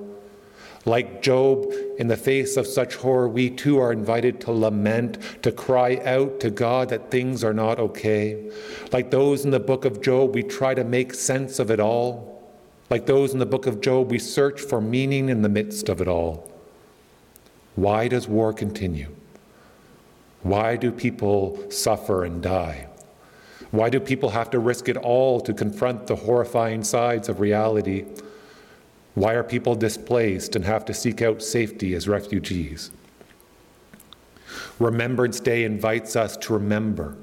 Like 0.85 1.21
Job, 1.21 1.71
in 1.97 2.07
the 2.07 2.17
face 2.17 2.55
of 2.55 2.65
such 2.65 2.95
horror, 2.95 3.27
we 3.27 3.49
too 3.49 3.79
are 3.79 3.91
invited 3.91 4.39
to 4.41 4.51
lament, 4.51 5.17
to 5.43 5.51
cry 5.51 6.01
out 6.05 6.39
to 6.39 6.49
God 6.49 6.89
that 6.89 7.11
things 7.11 7.43
are 7.43 7.53
not 7.53 7.79
okay. 7.79 8.49
Like 8.91 9.11
those 9.11 9.43
in 9.43 9.51
the 9.51 9.59
book 9.59 9.83
of 9.85 10.01
Job, 10.01 10.33
we 10.33 10.43
try 10.43 10.73
to 10.73 10.83
make 10.83 11.13
sense 11.13 11.59
of 11.59 11.69
it 11.69 11.79
all. 11.79 12.41
Like 12.89 13.05
those 13.05 13.33
in 13.33 13.39
the 13.39 13.45
book 13.45 13.67
of 13.67 13.81
Job, 13.81 14.09
we 14.09 14.19
search 14.19 14.61
for 14.61 14.81
meaning 14.81 15.29
in 15.29 15.41
the 15.41 15.49
midst 15.49 15.89
of 15.89 16.01
it 16.01 16.07
all. 16.07 16.49
Why 17.75 18.07
does 18.07 18.27
war 18.27 18.53
continue? 18.53 19.15
Why 20.41 20.77
do 20.77 20.91
people 20.91 21.69
suffer 21.69 22.23
and 22.23 22.41
die? 22.41 22.87
Why 23.71 23.89
do 23.89 23.99
people 23.99 24.29
have 24.29 24.49
to 24.51 24.59
risk 24.59 24.89
it 24.89 24.97
all 24.97 25.39
to 25.41 25.53
confront 25.53 26.07
the 26.07 26.15
horrifying 26.15 26.83
sides 26.83 27.29
of 27.29 27.39
reality? 27.39 28.05
Why 29.19 29.33
are 29.33 29.43
people 29.43 29.75
displaced 29.75 30.55
and 30.55 30.63
have 30.63 30.85
to 30.85 30.93
seek 30.93 31.21
out 31.21 31.43
safety 31.43 31.93
as 31.93 32.07
refugees? 32.07 32.89
Remembrance 34.79 35.41
Day 35.41 35.65
invites 35.65 36.15
us 36.15 36.37
to 36.37 36.53
remember, 36.53 37.17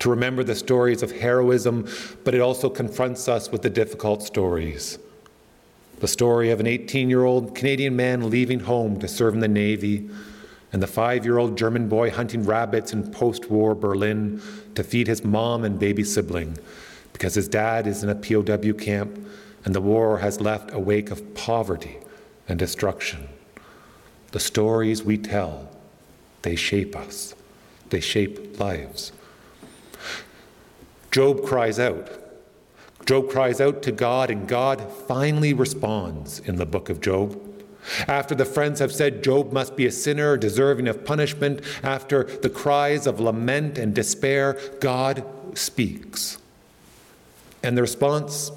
to 0.00 0.10
remember 0.10 0.44
the 0.44 0.54
stories 0.54 1.02
of 1.02 1.10
heroism, 1.10 1.88
but 2.22 2.34
it 2.34 2.42
also 2.42 2.68
confronts 2.68 3.28
us 3.28 3.50
with 3.50 3.62
the 3.62 3.70
difficult 3.70 4.22
stories. 4.22 4.98
The 6.00 6.06
story 6.06 6.50
of 6.50 6.60
an 6.60 6.66
18 6.66 7.08
year 7.08 7.24
old 7.24 7.54
Canadian 7.54 7.96
man 7.96 8.28
leaving 8.28 8.60
home 8.60 9.00
to 9.00 9.08
serve 9.08 9.32
in 9.32 9.40
the 9.40 9.48
Navy 9.48 10.10
and 10.74 10.82
the 10.82 10.86
five 10.86 11.24
year 11.24 11.38
old 11.38 11.56
German 11.56 11.88
boy 11.88 12.10
hunting 12.10 12.44
rabbits 12.44 12.92
in 12.92 13.10
post 13.10 13.50
war 13.50 13.74
Berlin 13.74 14.42
to 14.74 14.84
feed 14.84 15.06
his 15.06 15.24
mom 15.24 15.64
and 15.64 15.78
baby 15.78 16.04
sibling 16.04 16.58
because 17.14 17.34
his 17.34 17.48
dad 17.48 17.86
is 17.86 18.02
in 18.02 18.10
a 18.10 18.14
POW 18.14 18.74
camp 18.74 19.18
and 19.68 19.74
the 19.74 19.82
war 19.82 20.20
has 20.20 20.40
left 20.40 20.72
a 20.72 20.78
wake 20.78 21.10
of 21.10 21.34
poverty 21.34 21.98
and 22.48 22.58
destruction. 22.58 23.28
The 24.30 24.40
stories 24.40 25.02
we 25.02 25.18
tell, 25.18 25.68
they 26.40 26.56
shape 26.56 26.96
us, 26.96 27.34
they 27.90 28.00
shape 28.00 28.58
lives. 28.58 29.12
Job 31.10 31.44
cries 31.44 31.78
out. 31.78 32.08
Job 33.04 33.28
cries 33.28 33.60
out 33.60 33.82
to 33.82 33.92
God, 33.92 34.30
and 34.30 34.48
God 34.48 34.90
finally 35.06 35.52
responds 35.52 36.38
in 36.38 36.56
the 36.56 36.64
book 36.64 36.88
of 36.88 37.02
Job. 37.02 37.38
After 38.06 38.34
the 38.34 38.46
friends 38.46 38.80
have 38.80 38.90
said 38.90 39.22
Job 39.22 39.52
must 39.52 39.76
be 39.76 39.84
a 39.84 39.92
sinner 39.92 40.38
deserving 40.38 40.88
of 40.88 41.04
punishment, 41.04 41.60
after 41.82 42.24
the 42.24 42.48
cries 42.48 43.06
of 43.06 43.20
lament 43.20 43.76
and 43.76 43.94
despair, 43.94 44.58
God 44.80 45.22
speaks. 45.52 46.38
And 47.62 47.76
the 47.76 47.82
response, 47.82 48.50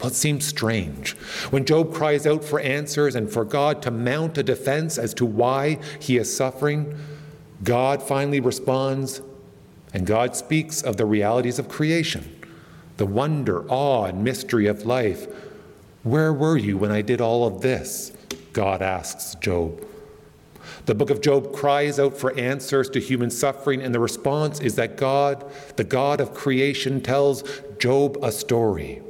well, 0.00 0.08
it 0.08 0.14
seems 0.14 0.46
strange. 0.46 1.12
When 1.50 1.64
Job 1.64 1.92
cries 1.92 2.26
out 2.26 2.44
for 2.44 2.60
answers 2.60 3.16
and 3.16 3.30
for 3.30 3.44
God 3.44 3.82
to 3.82 3.90
mount 3.90 4.38
a 4.38 4.44
defense 4.44 4.96
as 4.96 5.12
to 5.14 5.26
why 5.26 5.80
he 5.98 6.18
is 6.18 6.34
suffering, 6.34 6.96
God 7.64 8.00
finally 8.00 8.38
responds, 8.38 9.20
and 9.92 10.06
God 10.06 10.36
speaks 10.36 10.82
of 10.82 10.96
the 10.96 11.06
realities 11.06 11.58
of 11.58 11.68
creation, 11.68 12.32
the 12.96 13.06
wonder, 13.06 13.68
awe, 13.68 14.04
and 14.04 14.22
mystery 14.22 14.66
of 14.66 14.86
life. 14.86 15.26
Where 16.04 16.32
were 16.32 16.56
you 16.56 16.78
when 16.78 16.92
I 16.92 17.02
did 17.02 17.20
all 17.20 17.44
of 17.44 17.60
this? 17.60 18.12
God 18.52 18.82
asks 18.82 19.34
Job. 19.40 19.84
The 20.86 20.94
book 20.94 21.10
of 21.10 21.20
Job 21.20 21.52
cries 21.52 21.98
out 21.98 22.16
for 22.16 22.38
answers 22.38 22.88
to 22.90 23.00
human 23.00 23.30
suffering, 23.30 23.82
and 23.82 23.92
the 23.92 24.00
response 24.00 24.60
is 24.60 24.76
that 24.76 24.96
God, 24.96 25.44
the 25.76 25.84
God 25.84 26.20
of 26.20 26.34
creation, 26.34 27.00
tells 27.00 27.42
Job 27.78 28.16
a 28.22 28.30
story. 28.30 29.02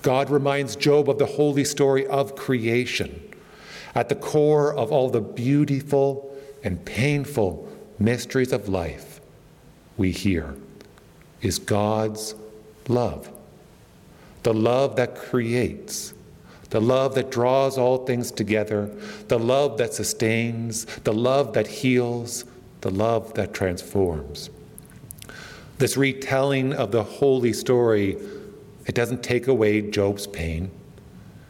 God 0.00 0.30
reminds 0.30 0.76
Job 0.76 1.10
of 1.10 1.18
the 1.18 1.26
holy 1.26 1.64
story 1.64 2.06
of 2.06 2.36
creation. 2.36 3.20
At 3.94 4.08
the 4.08 4.14
core 4.14 4.74
of 4.74 4.90
all 4.90 5.10
the 5.10 5.20
beautiful 5.20 6.34
and 6.64 6.82
painful 6.84 7.68
mysteries 7.98 8.52
of 8.52 8.68
life, 8.68 9.20
we 9.98 10.12
hear 10.12 10.54
is 11.42 11.58
God's 11.58 12.34
love. 12.88 13.28
The 14.44 14.54
love 14.54 14.96
that 14.96 15.14
creates 15.14 16.14
the 16.72 16.80
love 16.80 17.14
that 17.16 17.30
draws 17.30 17.76
all 17.76 18.06
things 18.06 18.30
together, 18.30 18.90
the 19.28 19.38
love 19.38 19.76
that 19.76 19.92
sustains, 19.92 20.86
the 21.04 21.12
love 21.12 21.52
that 21.52 21.66
heals, 21.66 22.46
the 22.80 22.90
love 22.90 23.34
that 23.34 23.52
transforms. 23.52 24.48
This 25.76 25.98
retelling 25.98 26.72
of 26.72 26.90
the 26.90 27.02
holy 27.02 27.52
story, 27.52 28.16
it 28.86 28.94
doesn't 28.94 29.22
take 29.22 29.46
away 29.46 29.82
Job's 29.82 30.26
pain. 30.26 30.70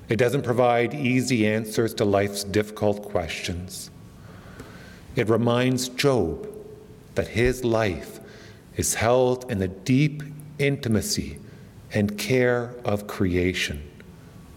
It 0.09 0.17
doesn't 0.17 0.43
provide 0.43 0.95
easy 0.95 1.47
answers 1.47 1.95
to 1.95 2.05
life's 2.05 2.45
difficult 2.45 3.03
questions. 3.03 3.91
It 5.17 5.29
reminds 5.29 5.89
Job 5.89 6.49
that 7.15 7.29
his 7.29 7.65
life 7.65 8.21
is 8.77 8.95
held 8.95 9.51
in 9.51 9.59
the 9.59 9.69
deep 9.69 10.23
intimacy 10.59 11.39
and 11.93 12.17
care 12.19 12.75
of 12.85 13.07
creation 13.07 13.83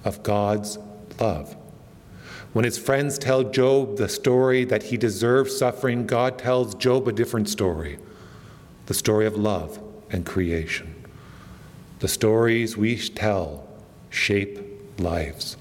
of 0.04 0.24
God's 0.24 0.78
love. 1.20 1.56
When 2.54 2.64
his 2.64 2.78
friends 2.78 3.18
tell 3.18 3.44
Job 3.44 3.98
the 3.98 4.08
story 4.08 4.64
that 4.66 4.84
he 4.84 4.96
deserves 4.96 5.58
suffering, 5.58 6.08
God 6.08 6.40
tells 6.40 6.76
Job 6.76 7.08
a 7.08 7.12
different 7.12 7.50
story 7.50 8.00
the 8.86 8.94
story 8.94 9.26
of 9.26 9.36
love 9.36 9.82
and 10.12 10.26
creation. 10.26 10.95
The 12.06 12.10
stories 12.10 12.78
we 12.78 13.00
tell 13.00 13.68
shape 14.12 14.60
lives. 15.00 15.58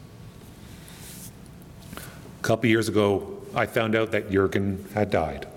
A 1.96 2.42
couple 2.42 2.68
years 2.68 2.86
ago, 2.86 3.40
I 3.54 3.64
found 3.64 3.94
out 3.96 4.10
that 4.10 4.30
Jurgen 4.30 4.86
had 4.92 5.10
died. 5.10 5.48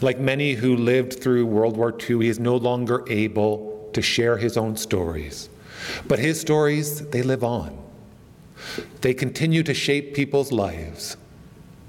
Like 0.00 0.18
many 0.18 0.54
who 0.54 0.74
lived 0.74 1.22
through 1.22 1.46
World 1.46 1.76
War 1.76 1.94
II, 1.96 2.24
he 2.24 2.28
is 2.28 2.40
no 2.40 2.56
longer 2.56 3.04
able 3.08 3.90
to 3.92 4.02
share 4.02 4.38
his 4.38 4.56
own 4.56 4.76
stories. 4.76 5.48
But 6.08 6.18
his 6.18 6.40
stories, 6.40 7.08
they 7.10 7.22
live 7.22 7.44
on. 7.44 7.78
They 9.02 9.14
continue 9.14 9.62
to 9.62 9.72
shape 9.72 10.16
people's 10.16 10.50
lives. 10.50 11.16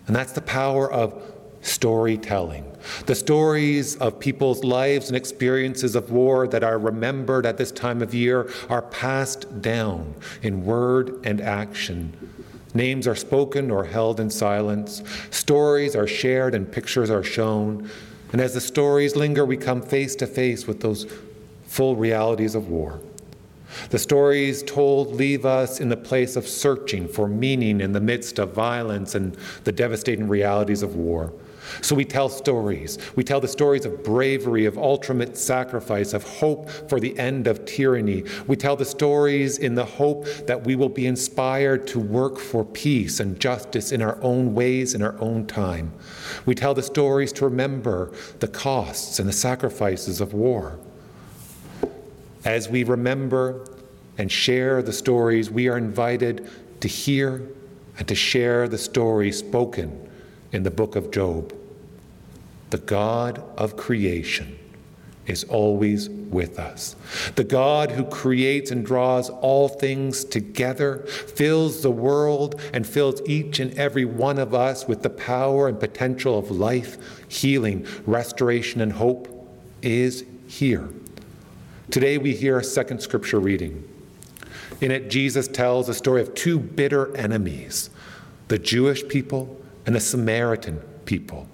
And 0.06 0.16
that's 0.16 0.34
the 0.34 0.42
power 0.42 0.94
of 0.94 1.20
storytelling. 1.64 2.66
The 3.06 3.16
stories 3.16 3.96
of 3.96 4.20
people's 4.20 4.64
lives 4.64 5.08
and 5.08 5.18
experiences 5.18 5.96
of 5.96 6.12
war 6.12 6.48
that 6.48 6.64
are 6.64 6.78
remembered 6.78 7.46
at 7.46 7.58
this 7.58 7.72
time 7.72 8.02
of 8.02 8.14
year 8.14 8.50
are 8.70 8.82
passed 8.82 9.62
down 9.62 10.14
in 10.42 10.66
word 10.66 11.26
and 11.26 11.42
action. 11.42 12.14
Names 12.74 13.08
are 13.08 13.16
spoken 13.16 13.72
or 13.72 13.86
held 13.86 14.20
in 14.20 14.30
silence. 14.30 15.02
Stories 15.30 15.96
are 15.96 16.08
shared 16.08 16.54
and 16.54 16.72
pictures 16.72 17.10
are 17.10 17.24
shown. 17.24 17.90
And 18.32 18.42
as 18.42 18.54
the 18.54 18.62
stories 18.62 19.16
linger, 19.16 19.46
we 19.46 19.58
come 19.58 19.82
face 19.82 20.16
to 20.18 20.28
face 20.28 20.68
with 20.68 20.82
those 20.82 21.06
full 21.66 21.96
realities 21.96 22.56
of 22.56 22.68
war. 22.68 23.00
The 23.90 24.00
stories 24.00 24.64
told 24.64 25.14
leave 25.14 25.46
us 25.46 25.80
in 25.80 25.90
the 25.90 25.98
place 25.98 26.36
of 26.36 26.48
searching 26.48 27.08
for 27.08 27.28
meaning 27.28 27.82
in 27.82 27.94
the 27.94 28.02
midst 28.02 28.40
of 28.40 28.54
violence 28.54 29.16
and 29.16 29.36
the 29.64 29.72
devastating 29.72 30.28
realities 30.28 30.84
of 30.84 30.96
war. 30.96 31.34
So 31.82 31.96
we 31.96 32.06
tell 32.06 32.30
stories. 32.30 32.98
We 33.16 33.24
tell 33.24 33.40
the 33.40 33.48
stories 33.48 33.86
of 33.86 34.04
bravery, 34.04 34.66
of 34.66 34.78
ultimate 34.78 35.38
sacrifice, 35.38 36.14
of 36.14 36.24
hope 36.24 36.70
for 36.70 37.00
the 37.00 37.18
end 37.18 37.48
of 37.48 37.66
tyranny. 37.66 38.24
We 38.48 38.56
tell 38.56 38.76
the 38.76 38.86
stories 38.86 39.58
in 39.58 39.76
the 39.76 39.86
hope 39.86 40.26
that 40.48 40.64
we 40.64 40.76
will 40.76 40.90
be 40.90 41.08
inspired 41.08 41.88
to 41.88 42.00
work 42.00 42.38
for 42.38 42.64
peace 42.64 43.20
and 43.20 43.40
justice 43.40 43.92
in 43.92 44.02
our 44.02 44.22
own 44.22 44.54
ways, 44.54 44.94
in 44.94 45.02
our 45.02 45.20
own 45.20 45.46
time. 45.46 45.94
We 46.46 46.56
tell 46.56 46.74
the 46.74 46.84
stories 46.84 47.32
to 47.34 47.46
remember 47.46 48.12
the 48.40 48.48
costs 48.48 49.20
and 49.20 49.28
the 49.28 49.34
sacrifices 49.34 50.22
of 50.22 50.34
war. 50.34 50.80
As 52.46 52.68
we 52.68 52.84
remember 52.84 53.66
and 54.18 54.32
share 54.32 54.82
the 54.82 54.94
stories, 54.94 55.50
we 55.50 55.68
are 55.70 55.78
invited 55.78 56.50
to 56.82 56.88
hear 56.88 57.42
and 57.98 58.08
to 58.08 58.16
share 58.16 58.68
the 58.68 58.78
story 58.78 59.32
spoken 59.32 60.10
in 60.52 60.64
the 60.64 60.72
book 60.72 60.96
of 60.96 61.12
Job. 61.12 61.54
The 62.74 62.80
God 62.80 63.44
of 63.56 63.78
creation 63.78 64.58
is 65.28 65.44
always 65.44 66.10
with 66.10 66.58
us. 66.58 66.96
The 67.36 67.44
God 67.44 67.92
who 67.92 68.04
creates 68.04 68.72
and 68.72 68.84
draws 68.84 69.30
all 69.30 69.70
things 69.70 70.26
together, 70.26 71.06
fills 71.06 71.84
the 71.84 71.92
world, 71.92 72.60
and 72.74 72.88
fills 72.88 73.22
each 73.28 73.60
and 73.60 73.78
every 73.78 74.06
one 74.06 74.40
of 74.40 74.56
us 74.56 74.88
with 74.88 75.04
the 75.04 75.12
power 75.12 75.68
and 75.68 75.80
potential 75.80 76.40
of 76.40 76.50
life, 76.50 76.98
healing, 77.28 77.86
restoration, 78.08 78.82
and 78.82 78.94
hope, 78.94 79.28
is 79.84 80.26
here. 80.48 80.90
Today 81.92 82.18
we 82.18 82.36
hear 82.36 82.58
a 82.58 82.64
second 82.64 83.04
scripture 83.04 83.40
reading. 83.40 83.88
In 84.82 84.90
it, 84.90 85.12
Jesus 85.12 85.48
tells 85.48 85.86
the 85.86 85.94
story 85.94 86.24
of 86.24 86.34
two 86.34 86.58
bitter 86.58 87.16
enemies 87.16 87.92
the 88.48 88.58
Jewish 88.58 89.08
people 89.08 89.62
and 89.86 89.96
the 89.96 90.00
Samaritan 90.00 90.82
people. 91.06 91.48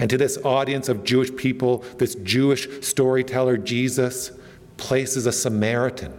And 0.00 0.08
to 0.08 0.16
this 0.16 0.38
audience 0.38 0.88
of 0.88 1.04
Jewish 1.04 1.34
people, 1.36 1.84
this 1.98 2.14
Jewish 2.16 2.66
storyteller, 2.80 3.58
Jesus, 3.58 4.32
places 4.78 5.26
a 5.26 5.32
Samaritan 5.32 6.18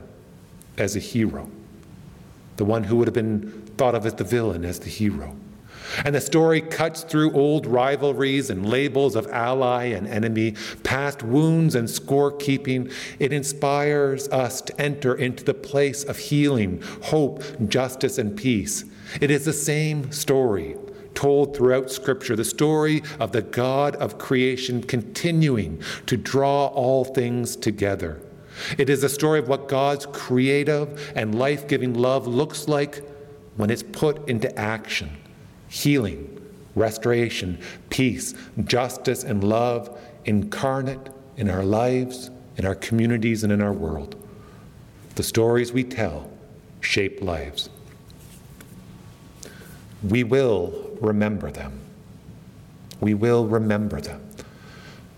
as 0.78 0.96
a 0.96 1.00
hero, 1.00 1.50
the 2.58 2.64
one 2.64 2.84
who 2.84 2.96
would 2.98 3.08
have 3.08 3.16
been 3.16 3.66
thought 3.78 3.96
of 3.96 4.06
as 4.06 4.14
the 4.14 4.24
villain, 4.24 4.64
as 4.64 4.80
the 4.80 4.90
hero. 4.90 5.36
And 6.06 6.14
the 6.14 6.22
story 6.22 6.62
cuts 6.62 7.02
through 7.02 7.34
old 7.34 7.66
rivalries 7.66 8.52
and 8.52 8.70
labels 8.70 9.16
of 9.16 9.26
ally 9.28 9.86
and 9.86 10.08
enemy, 10.08 10.54
past 10.84 11.24
wounds 11.24 11.74
and 11.74 11.88
scorekeeping. 11.88 12.94
It 13.18 13.34
inspires 13.34 14.30
us 14.30 14.62
to 14.62 14.80
enter 14.80 15.16
into 15.16 15.44
the 15.44 15.56
place 15.56 16.04
of 16.04 16.20
healing, 16.20 16.84
hope, 17.02 17.44
justice, 17.68 18.20
and 18.20 18.38
peace. 18.38 18.86
It 19.20 19.32
is 19.32 19.44
the 19.44 19.54
same 19.54 20.12
story 20.12 20.78
told 21.14 21.56
throughout 21.56 21.92
Scripture, 21.92 22.36
the 22.36 22.46
story 22.46 23.04
of 23.20 23.32
the 23.32 23.42
God 23.42 23.96
of 23.98 24.18
creation 24.18 24.82
continuing 24.82 25.82
to 26.06 26.18
draw 26.18 26.68
all 26.68 27.04
things 27.04 27.56
together. 27.56 28.20
It 28.78 28.90
is 28.90 29.04
a 29.04 29.10
story 29.10 29.40
of 29.40 29.48
what 29.48 29.68
God's 29.68 30.06
creative 30.08 31.12
and 31.16 31.38
life 31.38 31.68
giving 31.68 31.94
love 31.94 32.28
looks 32.28 32.68
like 32.68 33.04
when 33.58 33.70
it's 33.70 33.84
put 33.84 34.28
into 34.30 34.54
action 34.58 35.18
healing, 35.68 36.28
restoration, 36.76 37.58
peace, 37.90 38.34
justice, 38.66 39.24
and 39.24 39.42
love 39.42 39.98
incarnate 40.26 41.10
in 41.38 41.50
our 41.50 41.64
lives, 41.64 42.30
in 42.58 42.66
our 42.66 42.76
communities, 42.76 43.44
and 43.44 43.54
in 43.54 43.62
our 43.62 43.72
world. 43.72 44.16
The 45.16 45.24
stories 45.24 45.72
we 45.72 45.86
tell 45.86 46.30
shape 46.82 47.22
lives. 47.22 47.70
We 50.04 50.24
will 50.24 50.81
remember 51.02 51.52
them. 51.52 51.80
We 53.02 53.14
will 53.14 53.48
remember 53.48 54.00
them. 54.00 54.22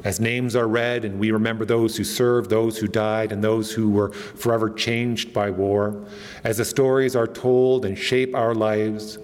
As 0.04 0.20
names 0.20 0.56
are 0.56 0.68
read 0.68 1.06
and 1.06 1.20
we 1.20 1.32
remember 1.32 1.64
those 1.64 1.96
who 1.96 2.04
served, 2.04 2.50
those 2.50 2.78
who 2.78 2.88
died, 2.88 3.32
and 3.32 3.44
those 3.44 3.72
who 3.72 3.90
were 3.90 4.12
forever 4.12 4.70
changed 4.70 5.34
by 5.34 5.50
war, 5.50 6.04
as 6.44 6.58
the 6.58 6.66
stories 6.66 7.16
are 7.16 7.28
told 7.28 7.86
and 7.86 7.98
shape 7.98 8.36
our 8.36 8.54
lives, 8.54 9.18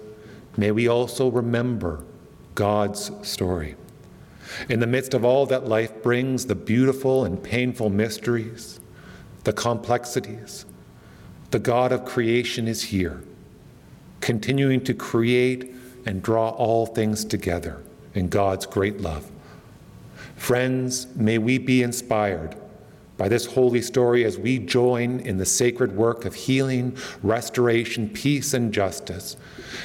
may 0.56 0.70
we 0.70 0.88
also 0.88 1.30
remember 1.30 2.02
God's 2.54 3.10
story. 3.22 3.76
In 4.68 4.80
the 4.80 4.86
midst 4.86 5.12
of 5.14 5.24
all 5.24 5.46
that 5.46 5.68
life 5.68 6.02
brings, 6.02 6.46
the 6.46 6.54
beautiful 6.54 7.24
and 7.24 7.42
painful 7.42 7.90
mysteries, 7.90 8.80
the 9.44 9.52
complexities, 9.52 10.64
the 11.50 11.58
God 11.58 11.92
of 11.92 12.04
creation 12.04 12.66
is 12.66 12.84
here, 12.84 13.22
continuing 14.20 14.82
to 14.84 14.94
create 14.94 15.74
and 16.06 16.22
draw 16.22 16.50
all 16.50 16.86
things 16.86 17.24
together 17.24 17.82
in 18.14 18.28
God's 18.28 18.66
great 18.66 19.00
love. 19.00 19.30
Friends, 20.36 21.06
may 21.16 21.38
we 21.38 21.58
be 21.58 21.82
inspired 21.82 22.56
by 23.18 23.28
this 23.28 23.44
holy 23.44 23.82
story 23.82 24.24
as 24.24 24.38
we 24.38 24.58
join 24.58 25.20
in 25.20 25.36
the 25.36 25.44
sacred 25.44 25.94
work 25.94 26.24
of 26.24 26.34
healing, 26.34 26.96
restoration, 27.22 28.08
peace, 28.08 28.54
and 28.54 28.72
justice. 28.72 29.36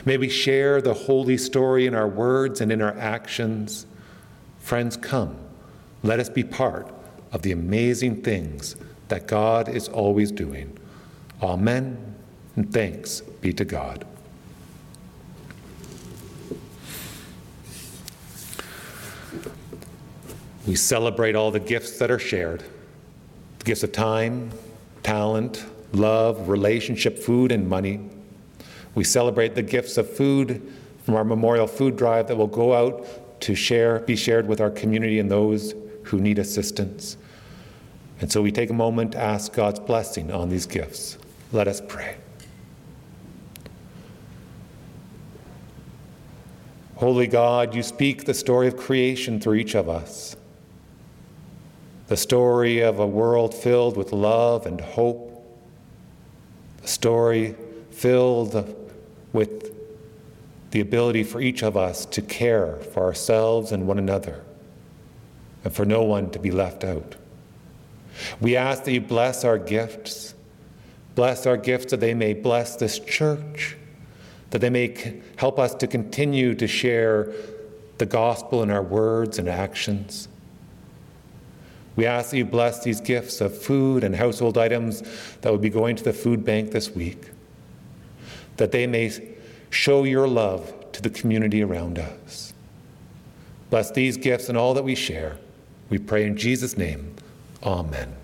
May 0.05 0.15
we 0.15 0.29
share 0.29 0.81
the 0.81 0.93
holy 0.93 1.37
story 1.37 1.85
in 1.85 1.93
our 1.93 2.07
words 2.07 2.61
and 2.61 2.71
in 2.71 2.81
our 2.81 2.97
actions. 2.97 3.85
Friends, 4.59 4.95
come, 4.95 5.37
let 6.01 6.21
us 6.21 6.29
be 6.29 6.45
part 6.45 6.89
of 7.33 7.41
the 7.41 7.51
amazing 7.51 8.21
things 8.21 8.77
that 9.09 9.27
God 9.27 9.67
is 9.67 9.89
always 9.89 10.31
doing. 10.31 10.79
Amen, 11.43 12.15
and 12.55 12.71
thanks 12.71 13.19
be 13.19 13.51
to 13.51 13.65
God. 13.65 14.05
We 20.65 20.75
celebrate 20.75 21.35
all 21.35 21.51
the 21.51 21.59
gifts 21.59 21.99
that 21.99 22.09
are 22.09 22.19
shared 22.19 22.63
the 23.59 23.65
gifts 23.65 23.83
of 23.83 23.91
time, 23.91 24.51
talent, 25.03 25.65
love, 25.93 26.49
relationship, 26.49 27.17
food, 27.17 27.51
and 27.51 27.67
money. 27.67 27.99
We 28.95 29.03
celebrate 29.03 29.55
the 29.55 29.61
gifts 29.61 29.97
of 29.97 30.09
food 30.09 30.71
from 31.03 31.15
our 31.15 31.23
memorial 31.23 31.67
food 31.67 31.95
drive 31.95 32.27
that 32.27 32.35
will 32.35 32.47
go 32.47 32.73
out 32.73 33.41
to 33.41 33.55
share, 33.55 33.99
be 33.99 34.15
shared 34.15 34.47
with 34.47 34.61
our 34.61 34.71
community 34.71 35.19
and 35.19 35.29
those 35.29 35.73
who 36.03 36.19
need 36.19 36.39
assistance. 36.39 37.17
And 38.21 38.31
so 38.31 38.41
we 38.41 38.51
take 38.51 38.69
a 38.69 38.73
moment 38.73 39.11
to 39.11 39.19
ask 39.19 39.53
God's 39.53 39.79
blessing 39.79 40.31
on 40.31 40.49
these 40.49 40.65
gifts. 40.65 41.17
Let 41.51 41.67
us 41.67 41.81
pray. 41.87 42.17
Holy 46.95 47.27
God, 47.27 47.75
you 47.75 47.83
speak 47.83 48.25
the 48.25 48.33
story 48.33 48.67
of 48.67 48.77
creation 48.77 49.39
through 49.39 49.55
each 49.55 49.75
of 49.75 49.89
us 49.89 50.34
the 52.07 52.17
story 52.17 52.79
of 52.81 52.99
a 52.99 53.07
world 53.07 53.53
filled 53.53 53.97
with 53.97 54.11
love 54.11 54.65
and 54.65 54.79
hope, 54.79 55.31
a 56.83 56.87
story 56.87 57.55
filled 57.89 58.75
with 59.33 59.73
the 60.71 60.81
ability 60.81 61.23
for 61.23 61.41
each 61.41 61.63
of 61.63 61.75
us 61.75 62.05
to 62.05 62.21
care 62.21 62.75
for 62.93 63.03
ourselves 63.03 63.71
and 63.71 63.87
one 63.87 63.97
another, 63.97 64.43
and 65.63 65.73
for 65.73 65.85
no 65.85 66.03
one 66.03 66.29
to 66.29 66.39
be 66.39 66.51
left 66.51 66.83
out. 66.83 67.15
We 68.39 68.55
ask 68.55 68.83
that 68.83 68.91
you 68.91 69.01
bless 69.01 69.43
our 69.43 69.57
gifts, 69.57 70.35
bless 71.15 71.45
our 71.45 71.57
gifts 71.57 71.91
that 71.91 72.01
they 72.01 72.13
may 72.13 72.33
bless 72.33 72.75
this 72.75 72.99
church, 72.99 73.77
that 74.51 74.59
they 74.59 74.69
may 74.69 75.21
help 75.37 75.59
us 75.59 75.73
to 75.75 75.87
continue 75.87 76.53
to 76.55 76.67
share 76.67 77.33
the 77.97 78.05
gospel 78.05 78.61
in 78.61 78.69
our 78.69 78.83
words 78.83 79.39
and 79.39 79.49
actions 79.49 80.27
we 81.95 82.05
ask 82.05 82.31
that 82.31 82.37
you 82.37 82.45
bless 82.45 82.83
these 82.83 82.99
gifts 82.99 83.41
of 83.41 83.57
food 83.57 84.03
and 84.03 84.15
household 84.15 84.57
items 84.57 85.03
that 85.41 85.51
will 85.51 85.59
be 85.59 85.69
going 85.69 85.95
to 85.95 86.03
the 86.03 86.13
food 86.13 86.43
bank 86.43 86.71
this 86.71 86.91
week, 86.91 87.31
that 88.57 88.71
they 88.71 88.87
may 88.87 89.11
show 89.69 90.03
your 90.03 90.27
love 90.27 90.91
to 90.91 91.01
the 91.01 91.09
community 91.09 91.63
around 91.63 91.99
us. 91.99 92.53
Bless 93.69 93.91
these 93.91 94.17
gifts 94.17 94.49
and 94.49 94.57
all 94.57 94.73
that 94.73 94.83
we 94.83 94.95
share. 94.95 95.37
We 95.89 95.97
pray 95.97 96.25
in 96.25 96.37
Jesus' 96.37 96.77
name. 96.77 97.15
Amen. 97.63 98.15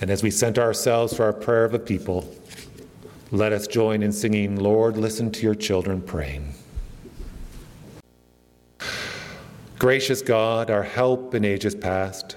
And 0.00 0.10
as 0.10 0.22
we 0.22 0.30
center 0.30 0.60
ourselves 0.60 1.14
for 1.14 1.24
our 1.24 1.32
prayer 1.32 1.64
of 1.64 1.72
the 1.72 1.78
people, 1.78 2.28
Let 3.34 3.52
us 3.52 3.66
join 3.66 4.04
in 4.04 4.12
singing, 4.12 4.60
Lord, 4.60 4.96
listen 4.96 5.32
to 5.32 5.42
your 5.42 5.56
children 5.56 6.00
praying. 6.00 6.54
Gracious 9.78 10.22
God, 10.22 10.70
our 10.70 10.84
help 10.84 11.34
in 11.34 11.44
ages 11.44 11.74
past, 11.74 12.36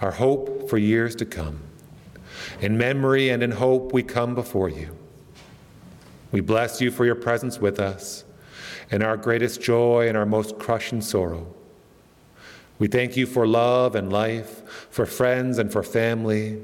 our 0.00 0.10
hope 0.10 0.68
for 0.68 0.76
years 0.76 1.14
to 1.16 1.24
come, 1.24 1.60
in 2.60 2.76
memory 2.76 3.30
and 3.30 3.44
in 3.44 3.52
hope 3.52 3.92
we 3.92 4.02
come 4.02 4.34
before 4.34 4.68
you. 4.68 4.96
We 6.32 6.40
bless 6.40 6.80
you 6.80 6.90
for 6.90 7.04
your 7.04 7.14
presence 7.14 7.60
with 7.60 7.78
us, 7.78 8.24
in 8.90 9.02
our 9.02 9.16
greatest 9.16 9.62
joy 9.62 10.08
and 10.08 10.16
our 10.16 10.26
most 10.26 10.58
crushing 10.58 11.00
sorrow. 11.00 11.46
We 12.80 12.88
thank 12.88 13.16
you 13.16 13.26
for 13.26 13.46
love 13.46 13.94
and 13.94 14.12
life, 14.12 14.88
for 14.90 15.06
friends 15.06 15.58
and 15.58 15.70
for 15.72 15.84
family. 15.84 16.60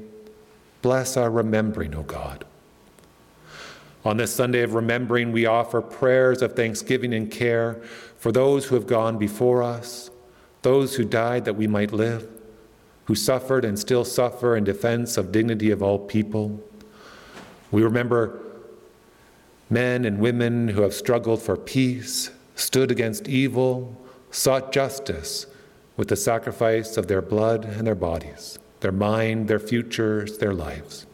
Bless 0.81 1.15
our 1.15 1.31
remembering, 1.31 1.95
O 1.95 2.03
God. 2.03 2.43
On 4.03 4.17
this 4.17 4.33
Sunday 4.35 4.63
of 4.63 4.73
remembering, 4.73 5.31
we 5.31 5.45
offer 5.45 5.79
prayers 5.79 6.41
of 6.41 6.53
thanksgiving 6.53 7.13
and 7.13 7.31
care 7.31 7.81
for 8.21 8.31
those 8.31 8.65
who 8.65 8.75
have 8.75 8.85
gone 8.85 9.17
before 9.17 9.63
us, 9.63 10.11
those 10.61 10.95
who 10.95 11.03
died 11.03 11.43
that 11.43 11.55
we 11.55 11.65
might 11.65 11.91
live, 11.91 12.27
who 13.05 13.15
suffered 13.15 13.65
and 13.65 13.79
still 13.79 14.05
suffer 14.05 14.55
in 14.55 14.63
defense 14.63 15.17
of 15.17 15.31
dignity 15.31 15.71
of 15.71 15.81
all 15.81 15.97
people. 15.97 16.63
We 17.71 17.81
remember 17.81 18.39
men 19.71 20.05
and 20.05 20.19
women 20.19 20.67
who 20.67 20.83
have 20.83 20.93
struggled 20.93 21.41
for 21.41 21.57
peace, 21.57 22.29
stood 22.53 22.91
against 22.91 23.27
evil, 23.27 23.99
sought 24.29 24.71
justice 24.71 25.47
with 25.97 26.09
the 26.09 26.15
sacrifice 26.15 26.97
of 26.97 27.07
their 27.07 27.23
blood 27.23 27.65
and 27.65 27.87
their 27.87 27.95
bodies, 27.95 28.59
their 28.81 28.91
mind, 28.91 29.47
their 29.47 29.57
futures, 29.57 30.37
their 30.37 30.53
lives. 30.53 31.07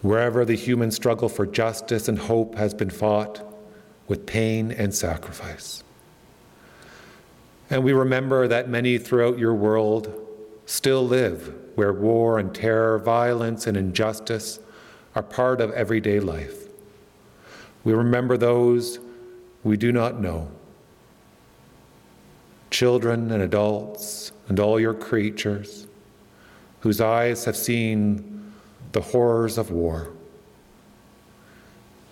Wherever 0.00 0.46
the 0.46 0.54
human 0.54 0.90
struggle 0.90 1.28
for 1.28 1.44
justice 1.44 2.08
and 2.08 2.18
hope 2.18 2.54
has 2.54 2.72
been 2.72 2.88
fought 2.88 3.44
with 4.08 4.26
pain 4.26 4.72
and 4.72 4.94
sacrifice. 4.94 5.84
And 7.70 7.84
we 7.84 7.92
remember 7.92 8.48
that 8.48 8.68
many 8.68 8.98
throughout 8.98 9.38
your 9.38 9.54
world 9.54 10.12
still 10.64 11.06
live 11.06 11.54
where 11.74 11.92
war 11.92 12.38
and 12.38 12.54
terror, 12.54 12.98
violence 12.98 13.66
and 13.66 13.76
injustice 13.76 14.58
are 15.14 15.22
part 15.22 15.60
of 15.60 15.70
everyday 15.72 16.18
life. 16.18 16.66
We 17.84 17.92
remember 17.92 18.36
those 18.36 18.98
we 19.62 19.76
do 19.76 19.92
not 19.92 20.20
know. 20.20 20.50
Children 22.70 23.30
and 23.30 23.42
adults 23.42 24.32
and 24.48 24.58
all 24.58 24.80
your 24.80 24.94
creatures 24.94 25.86
whose 26.80 27.00
eyes 27.00 27.44
have 27.44 27.56
seen 27.56 28.52
the 28.92 29.00
horrors 29.00 29.58
of 29.58 29.70
war. 29.70 30.10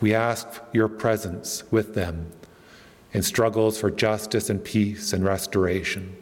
We 0.01 0.14
ask 0.14 0.62
your 0.72 0.88
presence 0.88 1.64
with 1.70 1.94
them 1.94 2.32
in 3.12 3.22
struggles 3.22 3.78
for 3.80 3.90
justice 3.90 4.51
and 4.51 4.62
peace 4.62 5.12
and 5.12 5.24
restoration, 5.24 6.16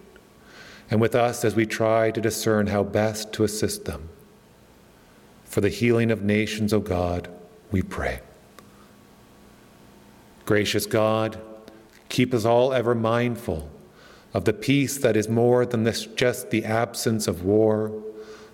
and 0.91 1.01
with 1.01 1.15
us 1.15 1.45
as 1.45 1.57
we 1.57 1.67
try 1.67 2.11
to 2.11 2.21
discern 2.21 2.69
how 2.69 2.85
best 2.85 3.33
to 3.33 3.45
assist 3.45 3.85
them. 3.85 4.09
For 5.45 5.61
the 5.61 5.69
healing 5.69 6.11
of 6.11 6.23
nations, 6.23 6.73
O 6.73 6.81
God, 6.81 7.29
we 7.71 7.83
pray. 7.83 8.21
Gracious 10.47 10.87
God, 10.87 11.41
keep 12.09 12.35
us 12.35 12.45
all 12.45 12.73
ever 12.73 12.95
mindful 12.95 13.71
of 14.35 14.45
the 14.45 14.53
peace 14.53 14.99
that 14.99 15.17
is 15.17 15.29
more 15.29 15.65
than 15.65 15.85
this, 15.85 16.07
just 16.07 16.51
the 16.51 16.65
absence 16.65 17.27
of 17.27 17.45
war, 17.45 17.91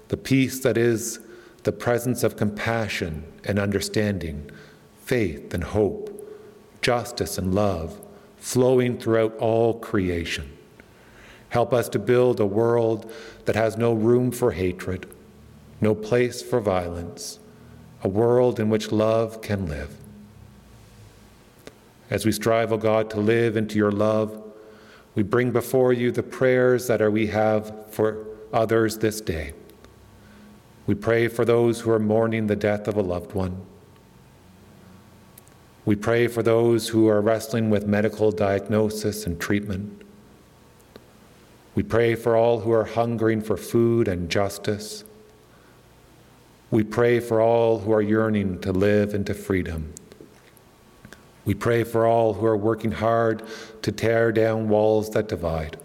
the 0.09 0.17
peace 0.17 0.61
that 0.61 0.77
is 0.77 1.21
the 1.65 1.73
presence 1.73 2.23
of 2.23 2.37
compassion 2.37 3.25
and 3.45 3.59
understanding, 3.59 4.51
faith 5.11 5.53
and 5.53 5.65
hope, 5.65 6.07
justice 6.83 7.37
and 7.37 7.53
love 7.53 8.01
flowing 8.37 8.97
throughout 8.97 9.37
all 9.39 9.77
creation. 9.81 10.49
Help 11.49 11.73
us 11.73 11.89
to 11.89 11.99
build 11.99 12.39
a 12.39 12.47
world 12.47 13.11
that 13.45 13.57
has 13.57 13.77
no 13.77 13.93
room 13.93 14.31
for 14.31 14.53
hatred, 14.53 15.05
no 15.81 15.97
place 15.97 16.41
for 16.41 16.61
violence, 16.61 17.41
a 18.05 18.09
world 18.09 18.61
in 18.61 18.71
which 18.71 18.93
love 18.93 19.43
can 19.43 19.67
live. 19.67 19.97
As 22.09 22.25
we 22.25 22.31
strive, 22.31 22.71
O 22.71 22.77
oh 22.77 22.79
God, 22.79 23.11
to 23.11 23.19
live 23.19 23.57
into 23.57 23.79
your 23.79 23.91
love, 23.91 24.41
we 25.17 25.25
bring 25.25 25.51
before 25.51 25.93
you 25.93 26.13
the 26.13 26.23
prayers 26.23 26.87
that 26.87 27.03
are 27.03 27.11
we 27.11 27.27
have 27.27 27.93
for 27.93 28.29
others 28.53 28.99
this 28.99 29.21
day. 29.21 29.55
We 30.87 30.95
pray 30.95 31.27
for 31.27 31.45
those 31.45 31.81
who 31.81 31.91
are 31.91 31.99
mourning 31.99 32.47
the 32.47 32.55
death 32.55 32.87
of 32.87 32.97
a 32.97 33.03
loved 33.03 33.33
one. 33.33 33.67
We 35.85 35.97
pray 35.97 36.27
for 36.27 36.43
those 36.43 36.89
who 36.89 37.09
are 37.09 37.21
wrestling 37.21 37.71
with 37.71 37.87
medical 37.87 38.31
diagnosis 38.31 39.27
and 39.27 39.41
treatment. 39.41 40.03
We 41.75 41.83
pray 41.83 42.15
for 42.15 42.37
all 42.37 42.61
who 42.61 42.73
are 42.73 42.85
hungering 42.85 43.41
for 43.41 43.57
food 43.57 44.07
and 44.07 44.29
justice. 44.29 45.05
We 46.71 46.85
pray 46.85 47.19
for 47.19 47.41
all 47.41 47.79
who 47.79 47.93
are 47.93 48.03
yearning 48.03 48.61
to 48.61 48.73
live 48.73 49.15
into 49.15 49.33
freedom. 49.35 49.95
We 51.45 51.55
pray 51.55 51.85
for 51.85 52.07
all 52.07 52.35
who 52.35 52.45
are 52.47 52.57
working 52.57 52.93
hard 52.93 53.43
to 53.83 53.91
tear 53.91 54.31
down 54.31 54.69
walls 54.69 55.11
that 55.11 55.29
divide. 55.29 55.79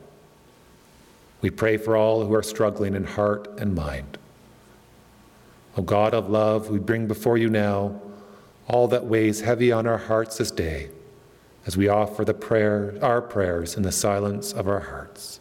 We 1.41 1.49
pray 1.49 1.77
for 1.77 1.95
all 1.95 2.25
who 2.25 2.33
are 2.35 2.43
struggling 2.43 2.95
in 2.95 3.05
heart 3.05 3.47
and 3.57 3.73
mind. 3.73 4.17
O 5.77 5.81
God 5.81 6.13
of 6.13 6.29
love, 6.29 6.69
we 6.69 6.79
bring 6.79 7.07
before 7.07 7.37
you 7.37 7.49
now 7.49 8.01
all 8.67 8.87
that 8.87 9.05
weighs 9.05 9.41
heavy 9.41 9.71
on 9.71 9.85
our 9.85 9.97
hearts 9.97 10.37
this 10.37 10.51
day 10.51 10.89
as 11.65 11.75
we 11.77 11.87
offer 11.87 12.23
the 12.23 12.33
prayer, 12.33 12.97
our 13.01 13.21
prayers 13.21 13.75
in 13.75 13.83
the 13.83 13.91
silence 13.91 14.53
of 14.53 14.67
our 14.67 14.79
hearts. 14.79 15.39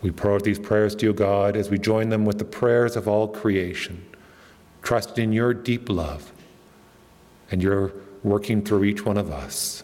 We 0.00 0.12
pour 0.12 0.34
out 0.34 0.44
these 0.44 0.60
prayers 0.60 0.94
to 0.96 1.06
you, 1.06 1.12
God, 1.12 1.56
as 1.56 1.70
we 1.70 1.78
join 1.78 2.08
them 2.08 2.24
with 2.24 2.38
the 2.38 2.44
prayers 2.44 2.94
of 2.94 3.08
all 3.08 3.26
creation, 3.26 4.06
trusting 4.82 5.24
in 5.24 5.32
your 5.32 5.52
deep 5.52 5.88
love 5.88 6.32
and 7.50 7.60
your 7.62 7.92
working 8.22 8.62
through 8.62 8.84
each 8.84 9.04
one 9.04 9.16
of 9.16 9.32
us. 9.32 9.82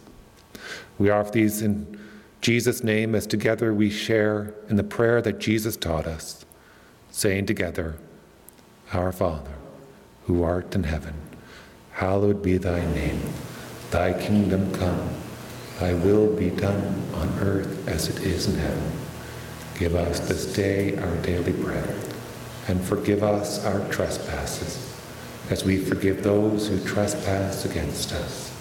We 0.99 1.11
offer 1.11 1.33
these 1.33 1.63
in 1.63 1.99
Jesus' 2.45 2.85
name 2.85 3.15
as 3.15 3.27
together 3.27 3.73
we 3.73 3.89
share 3.89 4.53
in 4.69 4.77
the 4.77 4.85
prayer 4.85 5.23
that 5.23 5.39
Jesus 5.39 5.79
taught 5.79 6.07
us, 6.07 6.45
saying 7.11 7.47
together, 7.47 7.97
Our 8.93 9.13
Father, 9.13 9.55
who 10.27 10.43
art 10.43 10.75
in 10.75 10.83
heaven, 10.83 11.15
hallowed 11.93 12.43
be 12.43 12.59
thy 12.59 12.85
name. 12.93 13.23
Thy 13.91 14.13
kingdom 14.13 14.71
come, 14.75 15.09
thy 15.81 15.95
will 15.95 16.37
be 16.37 16.51
done 16.51 17.03
on 17.15 17.31
earth 17.39 17.89
as 17.89 18.11
it 18.11 18.23
is 18.23 18.47
in 18.47 18.59
heaven. 18.59 18.93
Give 19.79 19.95
us 19.95 20.21
this 20.21 20.45
day 20.53 20.99
our 20.99 21.17
daily 21.23 21.53
bread, 21.53 21.99
and 22.69 22.79
forgive 22.79 23.23
us 23.23 23.65
our 23.65 23.91
trespasses, 23.91 24.95
as 25.49 25.65
we 25.65 25.79
forgive 25.79 26.23
those 26.23 26.69
who 26.69 26.79
trespass 26.85 27.65
against 27.65 28.13
us. 28.13 28.55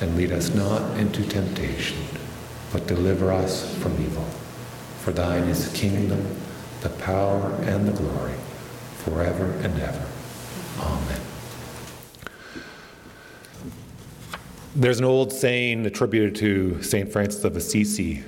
And 0.00 0.16
lead 0.16 0.32
us 0.32 0.52
not 0.52 0.98
into 0.98 1.22
temptation 1.22 1.96
but 2.72 2.86
deliver 2.86 3.32
us 3.32 3.74
from 3.78 3.92
evil. 4.00 4.24
For 5.02 5.12
thine 5.12 5.44
is 5.44 5.70
the 5.70 5.76
kingdom, 5.76 6.24
the 6.82 6.90
power, 6.90 7.54
and 7.62 7.88
the 7.88 7.92
glory, 7.92 8.34
forever 8.98 9.50
and 9.62 9.80
ever. 9.80 10.06
Amen. 10.78 11.20
There's 14.76 14.98
an 14.98 15.04
old 15.04 15.32
saying 15.32 15.84
attributed 15.84 16.36
to 16.36 16.82
St. 16.82 17.10
Francis 17.10 17.44
of 17.44 17.56
Assisi 17.56 18.22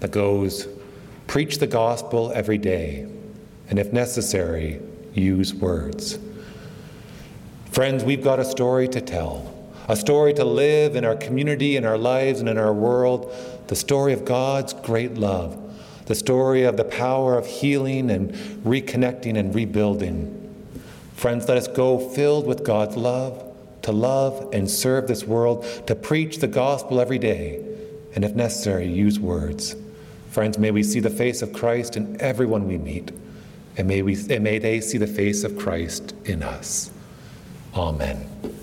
that 0.00 0.12
goes, 0.12 0.68
Preach 1.26 1.58
the 1.58 1.66
gospel 1.66 2.30
every 2.34 2.58
day, 2.58 3.06
and 3.68 3.78
if 3.78 3.92
necessary, 3.92 4.80
use 5.12 5.52
words. 5.52 6.18
Friends, 7.70 8.04
we've 8.04 8.22
got 8.22 8.38
a 8.38 8.44
story 8.44 8.88
to 8.88 9.00
tell, 9.00 9.54
a 9.88 9.96
story 9.96 10.34
to 10.34 10.44
live 10.44 10.94
in 10.94 11.04
our 11.04 11.16
community, 11.16 11.76
in 11.76 11.84
our 11.84 11.98
lives, 11.98 12.40
and 12.40 12.48
in 12.48 12.58
our 12.58 12.72
world 12.72 13.34
the 13.66 13.76
story 13.76 14.12
of 14.12 14.24
God's 14.24 14.72
great 14.72 15.14
love, 15.14 15.58
the 16.06 16.14
story 16.14 16.62
of 16.62 16.76
the 16.76 16.84
power 16.84 17.36
of 17.36 17.46
healing 17.46 18.10
and 18.10 18.32
reconnecting 18.64 19.36
and 19.36 19.54
rebuilding. 19.54 20.34
Friends, 21.14 21.48
let 21.48 21.56
us 21.56 21.68
go 21.68 21.98
filled 21.98 22.46
with 22.46 22.64
God's 22.64 22.96
love 22.96 23.44
to 23.82 23.92
love 23.92 24.50
and 24.52 24.70
serve 24.70 25.08
this 25.08 25.24
world, 25.24 25.64
to 25.86 25.94
preach 25.94 26.38
the 26.38 26.46
gospel 26.46 27.00
every 27.00 27.18
day, 27.18 27.64
and 28.14 28.24
if 28.24 28.34
necessary, 28.34 28.86
use 28.86 29.18
words. 29.18 29.76
Friends, 30.30 30.58
may 30.58 30.70
we 30.70 30.82
see 30.82 31.00
the 31.00 31.10
face 31.10 31.40
of 31.40 31.52
Christ 31.54 31.96
in 31.96 32.20
everyone 32.20 32.68
we 32.68 32.76
meet, 32.76 33.12
and 33.76 33.88
may, 33.88 34.02
we, 34.02 34.14
and 34.28 34.44
may 34.44 34.58
they 34.58 34.80
see 34.80 34.98
the 34.98 35.06
face 35.06 35.42
of 35.42 35.56
Christ 35.56 36.14
in 36.26 36.42
us. 36.42 36.90
Amen. 37.74 38.57